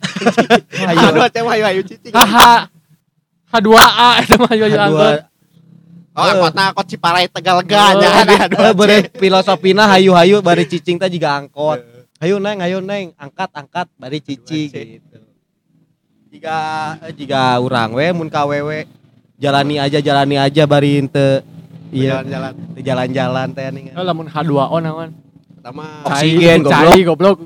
hayu 0.73 0.99
aduh 1.01 1.27
cewek 1.29 1.51
ayo 1.53 1.65
ayo 1.65 1.81
cicing 1.83 2.11
Haha. 2.11 2.67
H2A 3.49 4.09
itu 4.23 4.35
mah 4.35 4.49
hayu 4.49 4.63
H2 4.65 4.79
angkot. 4.81 5.19
oh 6.13 6.25
angkotna 6.27 6.63
angkot 6.71 6.85
Ciparai 6.87 7.27
Tegal 7.27 7.55
Oh, 7.55 7.63
Ganya 7.63 8.09
ada 8.19 8.35
aduh 8.47 8.59
Eh, 8.63 8.73
bere 8.73 8.97
filosofina 9.13 9.87
hayu-hayu 9.87 10.39
bari 10.39 10.67
cicing 10.67 10.99
teh 10.99 11.07
juga 11.07 11.39
angkot. 11.39 11.79
Hayu 12.19 12.39
neng, 12.39 12.59
hayu 12.59 12.79
neng, 12.79 13.11
angkat 13.15 13.51
angkat 13.51 13.87
bari 13.95 14.19
Cicing. 14.19 14.71
gitu. 14.71 15.12
Jika 16.33 16.57
eh, 17.05 17.13
jika 17.13 17.61
urang 17.61 17.93
we 17.93 18.09
mun 18.09 18.25
ka 18.25 18.41
wewe 18.49 18.89
jalani 19.37 19.77
aja 19.77 20.01
jalani 20.01 20.41
aja 20.41 20.65
bari 20.65 21.05
teu 21.05 21.45
iya 21.93 22.25
jalan-jalan 22.25 22.53
jalan-jalan 22.81 23.47
teh 23.53 23.69
nih. 23.69 23.93
Oh, 23.93 24.01
lamun 24.01 24.25
H2O 24.25 24.77
naon? 24.81 25.13
pertama 25.63 26.03
Oksigen, 26.09 26.59
goblok. 26.65 26.89
Cai 26.89 27.01
goblok. 27.05 27.37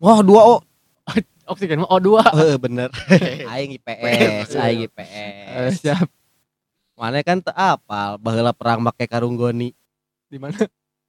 Wah, 0.00 0.18
dua 0.24 0.42
oh. 0.56 0.60
Oksigen 1.52 1.84
mah 1.84 1.90
O2. 1.92 2.08
Heeh, 2.32 2.56
bener. 2.56 2.88
Aing 3.52 3.76
IPS, 3.76 4.56
aing 4.56 4.88
Eh, 4.88 4.88
IPS. 4.88 5.84
siap. 5.84 6.08
Mana 6.96 7.20
kan 7.20 7.44
teu 7.44 7.52
apal 7.52 8.16
baheula 8.18 8.56
perang 8.56 8.80
make 8.80 9.04
karung 9.04 9.36
goni. 9.36 9.76
Di 10.32 10.40
mana? 10.40 10.56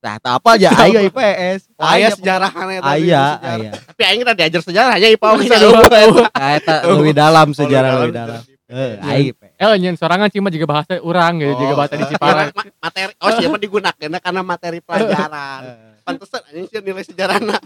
Tah 0.02 0.18
teu 0.18 0.34
apal 0.34 0.58
aja 0.58 0.74
aing 0.76 1.08
IPS. 1.08 1.70
aya 1.78 2.10
sejarahnya 2.10 2.82
tadi, 2.82 3.06
Aya, 3.06 3.24
sejarah. 3.38 3.54
aya. 3.54 3.72
tapi 3.86 4.02
aing 4.02 4.22
tadi 4.26 4.38
diajar 4.42 4.62
sejarah 4.66 4.94
aja 4.98 5.08
ipau 5.08 5.38
Masa 5.38 5.58
dulu. 5.62 5.78
Ka 6.26 6.48
eta 6.58 6.76
leuwih 6.90 7.14
dalam 7.14 7.48
sejarah 7.54 7.92
leuwih 7.96 8.10
dalam. 8.12 8.42
Heeh, 8.66 8.94
aing 8.98 9.26
IPS. 9.30 9.54
Eh, 9.62 9.78
nyen 9.78 9.94
sorangan 9.94 10.26
cuma 10.28 10.50
juga 10.50 10.66
bahasa 10.66 10.98
urang 11.00 11.38
gitu, 11.38 11.54
juga 11.54 11.74
bahasa 11.78 11.94
di 11.96 12.06
Ciparai. 12.10 12.50
Ma- 12.50 12.74
materi 12.82 13.14
oh 13.16 13.30
siapa 13.30 13.58
digunakan 13.58 14.10
karena 14.18 14.42
materi 14.42 14.80
pelajaran 14.90 15.62
pantesan 16.02 16.42
anjing 16.50 16.66
sih 16.66 16.82
nilai 16.82 17.06
sejarahna 17.06 17.58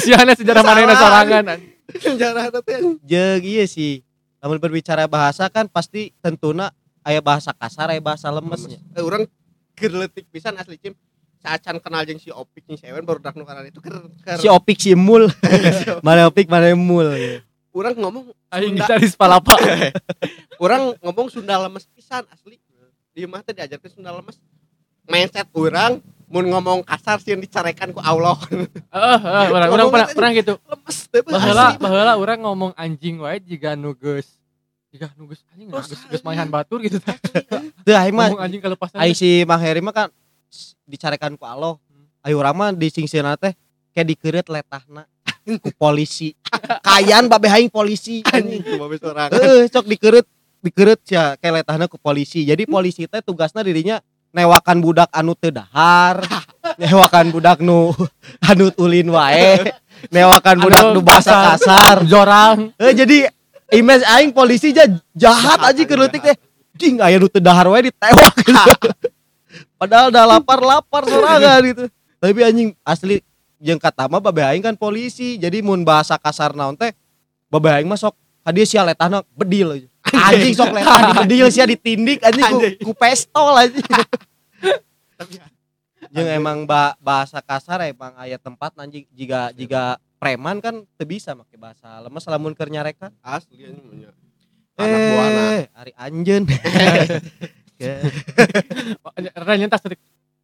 Siana 0.00 0.32
sejarah 0.40 0.62
mana 0.64 0.94
sorangan. 0.96 1.44
sejarah 1.92 2.44
teh 2.54 2.80
Jeung 3.02 3.42
iya 3.42 3.68
sih. 3.68 4.00
Lamun 4.40 4.56
berbicara 4.56 5.04
bahasa 5.04 5.52
kan 5.52 5.68
pasti 5.68 6.16
tentuna 6.18 6.72
aya 7.04 7.20
bahasa 7.20 7.52
kasar, 7.52 7.92
aya 7.92 8.00
bahasa 8.00 8.32
lemesnya. 8.32 8.80
Eh, 8.96 9.04
orang 9.04 9.28
gerletik 9.76 10.24
pisan 10.28 10.56
asli 10.56 10.76
cim 10.76 10.96
saat 11.40 11.64
can 11.64 11.80
kenal 11.80 12.04
jeung 12.04 12.20
si 12.20 12.28
Opik 12.28 12.68
jeung 12.68 12.76
si 12.76 12.84
Ewen 12.84 13.00
baru 13.00 13.16
dak 13.16 13.32
nu 13.32 13.48
karana 13.48 13.64
itu 13.64 13.80
ker, 13.80 13.96
ker 14.20 14.36
Si 14.36 14.46
Opik 14.46 14.76
si 14.76 14.92
Mul. 14.92 15.32
mana 16.06 16.28
Opik 16.28 16.46
mana 16.46 16.68
Mul. 16.76 17.40
orang 17.70 17.94
ngomong 17.96 18.34
Aing 18.50 18.74
gitaris 18.74 19.14
palapa. 19.14 19.54
orang 20.58 20.92
ngomong 21.02 21.30
Sunda 21.30 21.56
lemes 21.56 21.86
pisan 21.88 22.26
asli 22.28 22.58
di 23.10 23.24
mah 23.24 23.40
teh 23.40 23.54
diajarkan 23.54 23.88
Sunda 23.88 24.10
lemes 24.12 24.36
mindset 25.06 25.48
orang 25.54 26.02
mun 26.26 26.46
ngomong 26.46 26.82
kasar 26.82 27.18
sih 27.18 27.34
yang 27.34 27.40
dicarekan 27.40 27.90
ku 27.90 27.98
Allah 27.98 28.38
Heeh, 28.94 29.46
urang 29.50 29.70
urang 29.70 29.88
pernah 29.90 30.08
pernah 30.10 30.30
gitu. 30.34 30.54
lemes 30.60 30.96
teh 31.08 31.22
Baheula 31.24 31.66
baheula 31.74 32.12
urang 32.14 32.38
ngomong 32.42 32.70
anjing 32.74 33.18
wae 33.18 33.38
jiga 33.40 33.74
nugeus. 33.74 34.28
Jiga 34.90 35.06
nugeus 35.14 35.40
anjing 35.50 35.70
nugeus 35.70 36.02
geus 36.04 36.22
mayan 36.22 36.50
batur 36.50 36.82
gitu 36.82 36.98
teh. 36.98 37.14
Teu 37.82 37.94
aing 37.94 38.12
mah 38.12 38.28
Ngomong 38.34 38.42
anjing 38.44 38.60
kelepasan. 38.60 38.98
ai 38.98 39.14
si 39.14 39.46
Mang 39.46 39.62
Heri 39.62 39.78
mah 39.80 39.94
kan 39.94 40.08
dicarekan 40.84 41.38
ku 41.38 41.44
Allah. 41.46 41.78
Ayo 42.20 42.36
urang 42.36 42.52
mah 42.58 42.70
di 42.74 42.90
singseuna 42.92 43.38
teh 43.40 43.54
kayak 43.94 44.06
dikeureut 44.12 44.48
letahna 44.50 45.08
ku 45.62 45.70
polisi. 45.72 46.36
Kayan 46.84 47.26
babe 47.26 47.48
aing 47.48 47.72
polisi. 47.72 48.20
anjing 48.28 48.60
babe 48.60 48.96
sorangan 49.00 49.34
Heeh, 49.34 49.66
sok 49.72 49.88
dikeureut 49.88 50.26
dikeureut 50.60 51.00
sia 51.02 51.34
kayak 51.40 51.64
letahna 51.64 51.88
ku 51.88 51.96
polisi. 51.96 52.44
Jadi 52.44 52.68
polisi 52.68 53.08
teh 53.08 53.24
tugasna 53.24 53.64
dirinya 53.64 53.98
newakan 54.30 54.78
budak 54.78 55.10
anu 55.10 55.34
teu 55.34 55.50
dahar, 55.50 56.22
newakan 56.80 57.34
budak 57.34 57.58
nu 57.64 57.90
anu 58.50 58.70
ulin 58.78 59.10
wae, 59.10 59.74
newakan 60.12 60.56
budak 60.60 60.94
nu 60.94 61.00
bahasa 61.02 61.56
kasar. 61.56 62.04
jorang. 62.06 62.70
Eh 62.78 62.94
jadi 62.94 63.26
image 63.74 64.04
aing 64.06 64.30
polisi 64.30 64.70
aja 64.70 64.86
jahat 65.16 65.58
Jahat, 65.58 65.58
aja 65.74 65.82
jahat. 65.82 66.10
teh. 66.14 66.36
Jing 66.78 67.00
aya 67.02 67.18
nu 67.18 67.26
teu 67.26 67.40
dahar 67.42 67.66
wae 67.72 67.90
ditewak. 67.90 68.34
Padahal 69.76 70.12
udah 70.12 70.24
lapar-lapar 70.36 71.02
sorangan 71.06 71.60
gitu. 71.70 71.84
Tapi 72.20 72.40
anjing 72.44 72.68
asli 72.84 73.24
jeung 73.60 73.80
katama 73.80 74.20
babe 74.22 74.44
aing 74.44 74.62
kan 74.62 74.76
polisi. 74.76 75.36
Jadi 75.40 75.64
mun 75.64 75.82
bahasa 75.82 76.16
kasar 76.20 76.54
naon 76.54 76.76
teh 76.76 76.92
babe 77.50 77.68
aing 77.70 77.88
mah 77.88 77.98
sok 77.98 78.14
hadiah 78.46 78.66
sia 78.68 78.82
letahna 78.86 79.24
bedil 79.34 79.76
aja. 79.76 79.88
Anjing 80.10 80.54
sok 80.54 80.70
letah 80.74 81.00
di 81.00 81.12
bedil 81.26 81.46
sia 81.50 81.64
ditindik 81.66 82.22
anjing 82.22 82.44
ku, 82.46 82.90
ku 82.90 82.92
pestol 82.94 83.56
anjing. 83.56 83.84
Tapi 85.20 85.34
Jeung 86.10 86.26
emang 86.26 86.66
ba 86.66 86.98
bahasa 86.98 87.38
kasar 87.38 87.86
emang 87.86 88.10
aya 88.18 88.34
tempat 88.34 88.74
anjing 88.74 89.06
jika 89.14 89.54
jika 89.54 89.94
preman 90.18 90.58
kan 90.58 90.82
teu 90.98 91.06
bisa 91.06 91.38
make 91.38 91.54
bahasa 91.54 92.02
lemes 92.02 92.26
lamun 92.26 92.50
keur 92.50 92.66
nyarekan. 92.66 93.14
asli 93.22 93.62
anjing 93.68 93.86
punya 93.86 94.08
anak 94.10 94.20
Eh, 94.80 95.64
Ari 95.76 95.92
Anjen. 96.00 96.42
Ranya 99.48 99.66
tas 99.72 99.80
tadi 99.80 99.96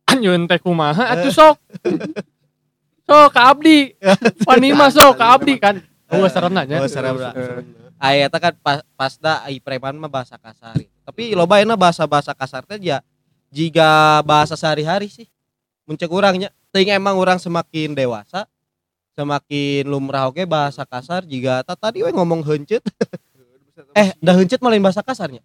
anjun 0.09 0.49
teh 0.49 0.59
kumaha 0.61 1.13
atuh 1.13 1.33
sok. 1.33 1.57
Sok 3.07 3.31
ka 3.31 3.55
abdi. 3.55 3.95
Panima 4.43 4.91
sok 4.91 5.15
ka 5.15 5.39
abdi 5.39 5.55
kan. 5.63 5.79
Oh, 6.11 6.27
serem 6.27 6.51
nanya. 6.51 6.83
Oh, 6.83 6.91
serem, 6.91 7.15
Bra. 7.15 7.31
Aya 8.03 8.27
eta 8.27 8.43
kan 8.43 8.51
pas 8.59 8.83
pasda 8.99 9.47
ai 9.47 9.63
preman 9.63 9.95
mah 9.95 10.11
bahasa 10.11 10.35
kasar. 10.35 10.75
Tapi 11.07 11.31
loba 11.39 11.63
euna 11.63 11.79
bahasa-bahasa 11.79 12.35
kasar 12.35 12.67
teh 12.67 12.83
ya 12.83 12.99
jika 13.55 14.21
bahasa 14.27 14.59
sehari-hari 14.59 15.07
sih. 15.07 15.31
Muncul 15.87 16.11
urangnya. 16.11 16.51
Ting 16.75 16.91
emang 16.91 17.15
orang 17.15 17.39
semakin 17.39 17.95
dewasa 17.95 18.51
semakin 19.17 19.89
lumrah 19.89 20.29
oke 20.29 20.45
bahasa 20.45 20.85
kasar 20.85 21.25
jika 21.25 21.65
ta- 21.65 21.73
tadi 21.73 22.05
we 22.05 22.13
ngomong 22.13 22.45
heuncet 22.45 22.85
eh 23.97 24.13
dah 24.21 24.37
heuncet 24.37 24.61
malah 24.61 24.77
bahasa 24.77 25.01
kasarnya 25.01 25.41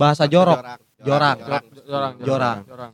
bahasa 0.00 0.24
jorok 0.24 0.56
Jorang. 1.00 1.36
Jorang, 1.40 1.64
jorang, 1.84 2.14
Jorang. 2.20 2.58
jorang. 2.64 2.92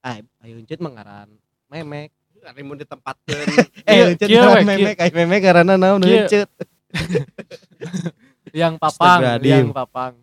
ah 0.00 0.18
ayo 0.42 0.58
heuncet 0.58 0.78
mengaran 0.78 1.30
memek 1.66 2.10
Ari 2.44 2.60
mun 2.60 2.76
ditempatkeun 2.76 3.46
eh 3.82 3.94
heuncet 4.04 4.26
kieu 4.30 4.42
ngaran 4.42 4.60
we, 4.60 4.68
memek 4.68 4.96
ai 4.98 5.10
memek 5.10 5.40
karena 5.40 5.74
naon 5.74 6.02
Kieu. 6.02 6.10
heuncet 6.20 6.50
Yang 8.54 8.78
papang, 8.78 9.18
yang 9.42 9.74
papang. 9.74 10.14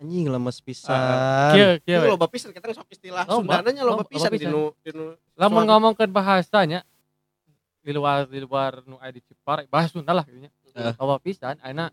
anjing 0.00 0.24
lemes 0.24 0.56
pisan 0.60 0.96
Kieu, 1.52 1.76
kieu. 1.80 2.00
Itu 2.00 2.04
we. 2.04 2.12
loba 2.12 2.26
pisan 2.28 2.48
kita 2.52 2.72
sok 2.72 2.88
istilah 2.88 3.24
Loba. 3.24 3.60
Sundana 3.60 3.68
nya 3.68 3.82
loba 3.84 4.00
Loba 4.00 4.08
pisan 4.08 4.30
pisan. 4.32 4.48
dinu 4.48 4.72
dinu 4.80 5.12
Lamun 5.36 5.64
ngomongkeun 5.68 6.08
bahasanya 6.08 6.80
di 7.80 7.92
luar 7.92 8.24
di 8.24 8.40
luar 8.40 8.80
nu 8.84 8.96
aya 8.96 9.12
di 9.12 9.20
Ciparai, 9.20 9.68
bahasa 9.68 9.92
Sunda 9.92 10.16
lah 10.16 10.24
gitu 10.24 10.40
nya. 10.40 10.50
Eh. 10.72 10.94
Loba 10.96 11.20
pisan 11.20 11.60
ayeuna 11.60 11.92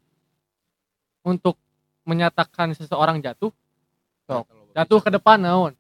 untuk 1.22 1.60
menyatakan 2.04 2.74
seseorang 2.74 3.22
jatuh, 3.22 3.54
Sok. 4.26 4.46
jatuh 4.74 5.00
ke 5.02 5.10
depan 5.12 5.38
naon? 5.42 5.74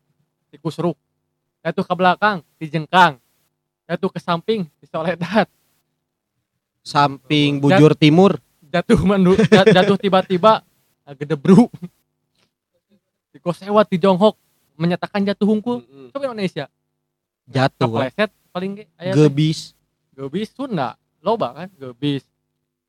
Dikusruk. 0.51 0.95
Jatuh 1.61 1.85
ke 1.85 1.93
belakang, 1.93 2.41
dijengkang. 2.57 3.17
Jatuh 3.85 4.09
ke 4.09 4.19
samping, 4.19 4.65
disoledat. 4.79 5.47
samping 6.81 7.61
bujur 7.61 7.93
timur 7.93 8.41
Jatuh 8.65 8.97
mendu, 9.03 9.37
jat- 9.37 9.69
jatuh 9.69 9.99
tiba-tiba 9.99 10.63
gedebru. 11.19 11.67
Dikosewat 13.31 13.85
di 13.91 13.99
jonghok 13.99 14.33
menyatakan 14.79 15.21
jatuh 15.21 15.45
hungkul. 15.45 15.83
Heeh. 15.83 16.07
Coba 16.09 16.23
Indonesia. 16.31 16.65
jatuh 17.51 17.99
Kepleset 17.99 18.31
paling 18.49 18.71
ge 18.79 18.83
aya 18.95 19.11
teh. 19.11 19.27
gebis 19.27 19.75
Gebis 20.15 20.49
Sunda 20.55 20.95
loba 21.19 21.51
kan 21.51 21.67
gebis 21.75 22.23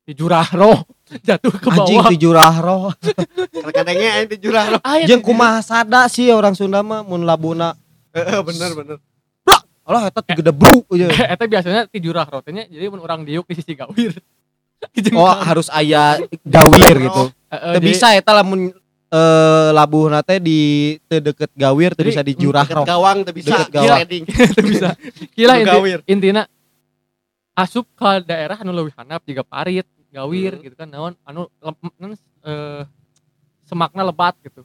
di 0.03 0.13
jurahro 0.13 0.83
jatuh 1.27 1.53
ke 1.55 1.69
anjing 1.71 1.99
bawah. 2.03 2.11
di 2.11 2.17
jurah 2.19 2.53
roh 2.59 2.91
Kadangnya 3.75 4.19
aing 4.19 4.27
di 4.27 4.37
Aya 4.83 5.07
jeung 5.07 5.23
di- 5.23 5.25
kumaha 5.25 5.63
sada 5.63 6.11
sih 6.11 6.27
orang 6.29 6.53
Sunda 6.53 6.83
mah 6.83 7.01
mun 7.01 7.23
labuna. 7.23 7.71
Heeh 8.11 8.39
bener 8.43 8.71
bener. 8.75 8.97
Allah 9.83 10.07
eta 10.07 10.23
teu 10.23 10.39
gede 10.39 10.51
bru 10.55 10.79
aja. 10.95 11.07
eta 11.27 11.43
biasanya 11.43 11.81
ti 11.87 11.99
jurah 11.99 12.23
rotenya 12.23 12.67
jadi 12.67 12.87
mun 12.87 13.03
orang 13.03 13.23
diuk 13.23 13.47
di 13.47 13.55
sisi 13.55 13.75
gawir. 13.75 14.15
Oh 15.15 15.27
harus 15.27 15.71
aya 15.71 16.19
gawir 16.43 16.95
gitu. 16.99 17.31
Eh, 17.47 17.55
eh, 17.55 17.73
jadi- 17.79 17.87
bisa 17.87 18.07
eta 18.11 18.31
lamun 18.35 18.71
eh 19.13 19.69
labuh 19.71 20.11
nate 20.11 20.39
di 20.39 20.59
teu 21.07 21.19
deket 21.21 21.51
gawir 21.53 21.95
Jadi, 21.95 22.07
bisa 22.11 22.21
di 22.21 22.33
jurah 22.35 22.63
Deket 22.67 22.77
roh. 22.79 22.85
gawang 22.87 23.17
teu 23.23 23.31
bisa. 23.31 23.55
Deket 23.55 23.71
gawang. 23.71 23.99
Teu 24.27 24.63
bisa. 24.67 24.89
Gila 25.31 25.53
inti, 25.59 25.79
intina 26.07 26.43
asup 27.53 27.85
ke 27.93 28.25
daerah 28.25 28.57
anu 28.57 28.73
leuwih 28.73 28.95
handap 28.97 29.21
juga 29.23 29.45
parit 29.45 29.85
gawir 30.13 30.53
Hmm. 30.53 30.63
gitu 30.63 30.75
kan 30.75 30.85
naon 30.85 31.13
anu 31.23 31.49
lem- 31.57 31.95
naon, 31.97 32.13
eh, 32.13 32.81
semakna 33.63 34.05
lebat 34.05 34.37
gitu 34.39 34.61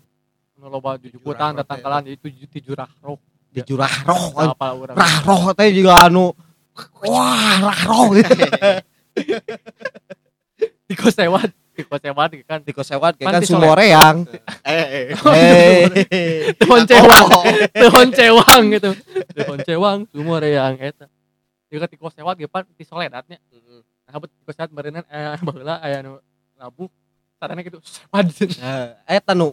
anu 0.54 0.68
loba 0.68 0.94
jujukutan 0.96 1.56
tatangkalan 1.56 2.04
jadi 2.04 2.18
tujuh 2.18 2.46
ti 2.46 2.60
jurah 2.60 2.90
roh 3.00 3.16
Di 3.48 3.64
jurah 3.64 3.88
roh. 4.04 4.28
apa 4.36 4.66
urang 4.72 4.92
Rah 4.92 5.14
roh 5.24 5.44
teh 5.52 5.72
juga 5.72 5.96
anu 5.98 6.36
wah 7.02 7.56
rah 7.58 7.80
roh 7.82 8.12
gitu. 8.14 8.28
di 10.84 10.94
kosewat 10.94 11.48
di 11.72 11.82
kosewat 11.82 12.28
gitu 12.34 12.44
kan 12.44 12.60
Tiko 12.60 12.82
sewat 12.82 13.14
kayak 13.14 13.30
kan 13.30 13.42
sumoreang. 13.42 14.16
Eh, 14.68 14.86
eh. 14.90 15.06
Hei. 15.14 15.86
Tehon 16.52 16.82
cewang, 16.84 17.26
tehon 17.72 18.08
cewang 18.10 18.62
gitu. 18.68 18.90
Tehon 19.32 19.58
cewang, 19.62 19.98
sumur 20.10 20.42
yang 20.42 20.74
eta. 20.76 21.06
Jika 21.70 21.86
ti 21.86 21.94
kos 21.94 22.12
sewat 22.12 22.34
ge 22.34 22.44
pan 22.44 22.66
ti 22.68 22.82
soledatnya. 22.82 23.38
Ti 24.08 24.16
kos 24.48 24.56
sewat 24.56 24.72
berenang 24.72 25.04
eh 25.12 25.36
baheula 25.46 25.76
aya 25.84 26.00
nu 26.00 26.16
labu. 26.56 26.88
Sarana 27.36 27.60
gitu 27.60 27.78
sewat. 28.00 28.24
Nah, 28.56 28.96
eta 29.04 29.36
nu 29.36 29.52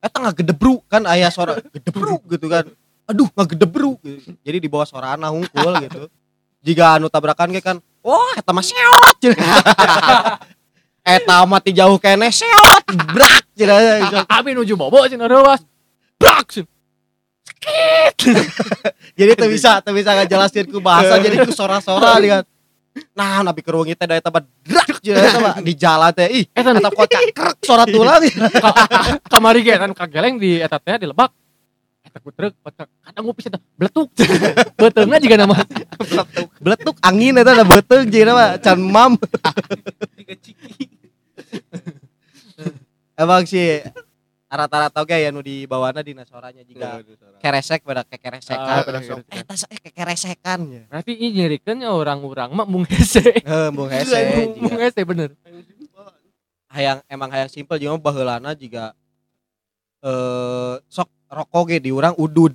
eta 0.00 0.16
ngagedebru 0.18 0.80
kan 0.88 1.04
aya 1.04 1.28
suara 1.28 1.60
gedebru 1.76 2.16
gitu 2.32 2.48
kan. 2.48 2.64
Aduh 3.04 3.28
ngagedebru 3.36 4.00
gitu. 4.00 4.32
Jadi 4.40 4.56
di 4.64 4.68
bawah 4.72 4.88
suara 4.88 5.14
anak 5.14 5.30
hungkul 5.36 5.72
gitu. 5.84 6.08
Jika 6.62 6.96
anu 6.96 7.10
tabrakan 7.10 7.50
ge 7.50 7.58
kan, 7.58 7.76
wah 8.06 8.32
eta 8.38 8.54
mah 8.54 8.62
seot. 8.62 9.18
eta 11.02 11.42
mah 11.42 11.58
ti 11.58 11.74
jauh 11.74 11.98
kene 11.98 12.30
seot 12.30 12.84
brak 13.12 13.44
cenah 13.58 13.78
gitu. 14.08 14.18
Abi 14.30 14.56
nuju 14.56 14.74
bobo 14.78 15.04
cenah 15.04 15.28
rewas. 15.28 15.60
Brak 16.16 16.48
cenah. 16.48 16.70
Jadi 19.18 19.32
teu 19.36 19.50
bisa 19.50 19.78
teu 19.84 19.94
bisa 19.94 20.14
ngajelaskeun 20.16 20.66
ku 20.70 20.78
bahasa 20.82 21.18
jadi 21.20 21.42
ku 21.44 21.52
sora-sora 21.52 22.18
dia 22.18 22.40
kan. 22.40 22.44
Nah, 23.16 23.40
nabi 23.40 23.64
kerungi 23.64 23.96
teh 23.96 24.04
da 24.04 24.20
eta 24.20 24.28
mah 24.28 24.44
drak 24.44 25.00
di 25.64 25.72
jalan 25.76 26.12
teh 26.12 26.28
ih 26.28 26.44
Eta 26.52 26.76
eta 26.76 26.90
kocak 26.92 27.20
krek 27.32 27.56
suara 27.64 27.88
tulang. 27.88 28.20
kamari 29.32 29.64
ge 29.64 29.80
kan 29.80 29.92
kageleng 29.96 30.36
di 30.36 30.60
eta 30.60 30.76
teh 30.76 31.00
di 31.00 31.08
lebak. 31.08 31.32
Eta 32.04 32.20
ku 32.20 32.28
truk 32.28 32.52
kadang 32.60 33.24
ngopi 33.24 33.48
cenah 33.48 33.60
bletuk. 33.80 34.12
Beuteungna 34.80 35.16
jiga 35.16 35.40
nama. 35.40 35.56
Bletuk 36.60 37.00
angin 37.00 37.40
eta 37.40 37.56
da 37.56 37.64
beuteung 37.64 38.12
jeung 38.12 38.36
mah 38.36 38.60
can 38.60 38.80
mam. 38.80 39.16
Emang 43.16 43.44
sih 43.48 43.84
rata-rata 44.52 45.00
oge 45.00 45.16
ya 45.16 45.32
nu 45.32 45.40
di 45.40 45.64
bawahna 45.64 46.04
dina 46.04 46.28
soranya 46.28 46.60
juga 46.60 47.00
keresek 47.40 47.80
pada 47.82 48.04
Ah, 48.04 48.06
kekeresekan. 48.06 48.60
pada 48.84 49.00
kekeresekan. 49.00 49.32
Eta 49.32 49.54
sa- 49.56 49.70
eh, 49.72 49.80
kekeresekan 49.80 50.60
ya. 50.68 50.82
Berarti 50.92 51.12
ini 51.16 51.28
nyerikeun 51.34 51.80
nya 51.80 51.88
orang-orang 51.88 52.52
mah 52.52 52.68
mung 52.68 52.84
hese. 52.84 53.24
Heuh, 53.24 53.68
mung 53.72 53.88
hese 53.88 54.20
Mung 54.60 54.76
hese 54.76 55.00
bener. 55.02 55.32
Hayang 56.68 57.00
emang 57.08 57.32
hayang 57.32 57.48
simpel 57.48 57.80
jeung 57.80 57.96
baheulana 57.96 58.52
juga 58.52 58.92
eh 60.04 60.74
sok 60.86 61.08
rokok 61.32 61.72
ge 61.72 61.76
di 61.80 61.90
urang 61.92 62.12
udud. 62.20 62.52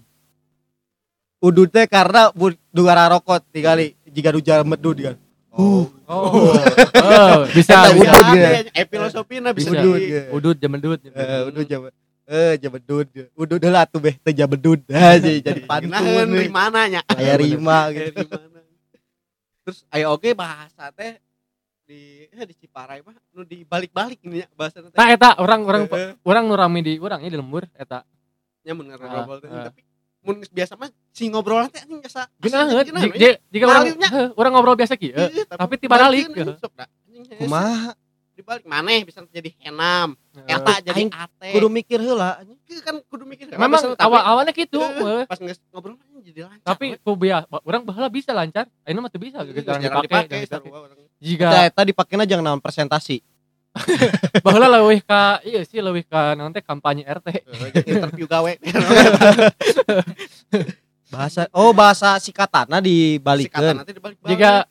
Udud 1.38 1.70
teh 1.70 1.86
karena 1.86 2.30
dugara 2.70 3.10
rokok 3.10 3.42
tinggali 3.50 3.98
jika 4.06 4.30
nu 4.30 4.42
medud 4.66 4.98
kan. 4.98 5.18
Oh. 5.58 5.90
Oh, 6.06 6.54
oh 6.54 7.38
bisa, 7.50 7.74
Eta 7.74 7.90
bisa. 7.92 8.14
udud 8.14 8.28
ge. 8.32 8.46
Eh 8.72 8.86
filosofina 8.86 9.50
bisa 9.52 9.74
Udud, 9.74 9.98
di 9.98 10.06
udud 10.30 10.56
jemendut. 10.56 11.00
Eh, 11.04 11.42
udud 11.44 11.66
jam 11.66 11.82
eh 12.28 12.54
jam 12.56 12.72
bedud. 12.72 13.08
Udud 13.34 13.58
heula 13.58 13.82
atuh 13.82 13.98
beh 13.98 14.16
teh 14.18 14.32
jam 14.32 14.46
bedud. 14.46 14.78
Ah, 14.94 15.18
jadi 15.18 15.42
jadi 15.42 15.62
Naheun 15.82 16.30
pantun. 16.30 16.38
di 16.38 16.52
mana 16.52 16.80
nya? 16.86 17.02
Aya 17.10 17.34
rima 17.36 17.90
gitu. 17.90 18.22
di 18.22 18.28
mana? 18.30 18.60
Terus 19.64 19.82
ayo 19.90 20.14
oke 20.14 20.30
bahasa 20.32 20.94
teh 20.94 21.18
di 21.84 22.28
eh, 22.28 22.46
di 22.46 22.54
Ciparai 22.54 23.00
mah 23.02 23.16
nu 23.32 23.42
dibalik-balik 23.42 24.20
ini 24.24 24.44
ya 24.44 24.48
bahasa 24.54 24.80
teh. 24.80 24.92
Nah 24.92 25.08
eta 25.10 25.40
orang-orang 25.40 25.88
Heeh. 25.88 26.12
orang 26.22 26.44
nu 26.46 26.54
rame 26.54 26.80
di 26.82 26.94
urangnya 27.00 27.32
di 27.32 27.40
lembur 27.40 27.66
eta. 27.74 28.06
nya 28.62 28.76
mun 28.76 28.92
Ah, 28.92 29.00
ngobrol 29.00 29.40
teh 29.40 29.48
ah. 29.48 29.72
tapi 29.72 29.87
mun 30.28 30.44
biasa 30.44 30.76
mah 30.76 30.92
si 31.10 31.32
ngobrol 31.32 31.64
teh 31.72 31.80
anjing 31.80 32.04
biasa 32.04 32.28
Geunaheun, 32.36 32.84
jika 32.84 33.16
ya. 33.16 33.34
jika 33.48 33.64
orang 33.66 33.84
heuh, 33.88 34.30
orang 34.40 34.52
ngobrol 34.52 34.76
biasa 34.76 35.00
kieu. 35.00 35.16
Iya, 35.16 35.48
tapi 35.48 35.80
tiba 35.80 35.96
balik, 35.96 36.28
ya. 36.36 36.44
Anjing, 37.08 37.24
hese. 37.24 37.40
Kumaha? 37.40 37.96
dibalik 38.38 38.70
maneh 38.70 39.02
bisa 39.02 39.26
jadi 39.34 39.50
henam 39.66 40.14
Heeh. 40.38 40.46
eta 40.54 40.74
jadi 40.86 41.10
ate 41.10 41.58
Kudu 41.58 41.74
mikir 41.74 41.98
heula 41.98 42.38
anjing. 42.38 42.54
Kieu 42.70 42.86
kan 42.86 43.02
kudu 43.10 43.26
mikir 43.26 43.50
Memang 43.58 43.82
Bisa, 43.82 43.98
tapi- 43.98 44.06
awal-awalnya 44.06 44.54
gitu. 44.54 44.78
Eh, 44.78 44.94
heuh. 44.94 45.24
pas 45.26 45.42
nges 45.42 45.58
ngobrol 45.74 45.98
jadi 46.22 46.46
lancar 46.46 46.62
Tapi 46.78 47.02
ku 47.02 47.18
biasa 47.18 47.50
orang 47.50 47.82
baheula 47.82 48.14
bisa 48.14 48.38
lancar. 48.38 48.70
Ayeuna 48.86 49.02
mah 49.02 49.10
teu 49.10 49.18
bisa 49.18 49.42
Geus 49.42 49.58
gitu 49.58 49.66
jarang 49.66 50.06
dipake. 50.06 50.46
Jika 51.18 51.48
Eta 51.50 51.62
eta 51.66 51.82
dipakena 51.82 52.30
jangan 52.30 52.46
naon 52.46 52.62
presentasi. 52.62 53.26
baheula 54.46 54.68
leuwih 54.68 55.02
ka 55.06 55.38
iya 55.46 55.62
sih 55.62 55.80
leuwih 55.82 56.02
ka 56.06 56.34
naon 56.34 56.50
teh 56.50 56.66
kampanye 56.66 57.06
RT. 57.06 57.28
Eh, 57.30 57.42
interview 57.86 58.26
gawe 58.26 58.52
Bahasa 61.08 61.48
oh 61.56 61.72
bahasa 61.72 62.20
sikatana 62.20 62.84
sikatan 62.84 62.84
dibalikeun. 62.84 63.76
nanti 63.80 63.94
dibalik 63.96 64.18
Jika 64.28 64.68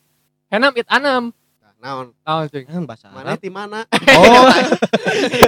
henam 0.53 0.73
it 0.77 0.85
anam. 0.91 1.33
naon 1.81 2.13
Naon 2.25 2.45
cing. 2.53 2.65
Kan 2.69 2.85
bahasa 2.85 3.09
mana 3.09 3.37
di 3.41 3.49
mana 3.49 3.85
Oh, 4.17 4.45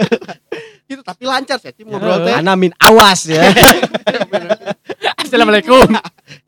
itu 0.89 1.05
tapi 1.05 1.29
lancar 1.29 1.61
sih 1.61 1.69
Cim, 1.77 1.93
ngobrol 1.93 2.25
teh 2.25 2.33
ana 2.33 2.57
min 2.57 2.73
awas 2.81 3.29
ya. 3.29 3.45
Assalamualaikum. 5.21 5.85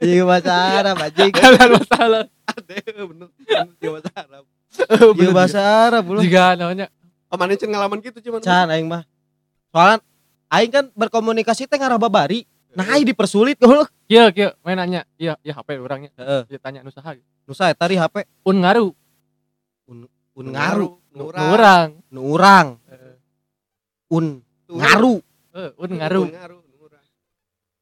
Iya 0.00 0.24
bahasa 0.24 0.80
Arab 0.80 0.96
anjing. 1.04 1.28
Kalian 1.32 1.70
masalah. 1.76 2.24
Ade, 2.48 2.80
bener 2.86 3.28
di 3.76 3.86
bahasa 3.92 4.10
Arab 4.16 4.44
Iya 4.70 5.30
bahasa 5.30 5.59
Arab 5.61 6.06
belum. 6.06 6.22
Jika 6.22 6.54
namanya 6.54 6.87
oh 7.26 7.37
mana 7.37 7.54
cen 7.54 7.70
ngalaman 7.70 7.98
gitu 8.00 8.18
cuman 8.22 8.40
Can 8.40 8.70
aing 8.70 8.87
mah. 8.87 9.02
Soalnya 9.70 9.98
aing 10.48 10.70
kan 10.70 10.85
berkomunikasi 10.94 11.66
teh 11.66 11.78
ngarah 11.78 11.98
babari. 11.98 12.46
Nah, 12.70 12.87
aing 12.94 13.02
dipersulit 13.02 13.59
goblok. 13.62 13.90
Kieu 14.06 14.30
kieu 14.30 14.50
main 14.62 14.78
nanya. 14.78 15.02
Iya, 15.14 15.35
iya 15.42 15.52
HP 15.52 15.74
orangnya. 15.76 16.11
Heeh. 16.14 16.42
Dia 16.46 16.59
tanya 16.59 16.80
nu 16.83 16.90
saha. 16.90 17.18
Nu 17.42 17.52
sae 17.52 17.74
tadi 17.74 17.94
HP 17.94 18.26
Un 18.46 18.56
ngaru. 18.59 18.94
un 20.40 20.46
ngaru, 20.46 20.96
urang. 21.12 21.90
nu 22.09 22.20
urang, 22.33 22.78
Eh, 22.88 23.18
un 24.09 24.40
ngaru. 24.70 25.18
un 25.76 25.90
ngaru. 25.92 26.22
Nu 26.24 26.33
ngaru. 26.33 26.56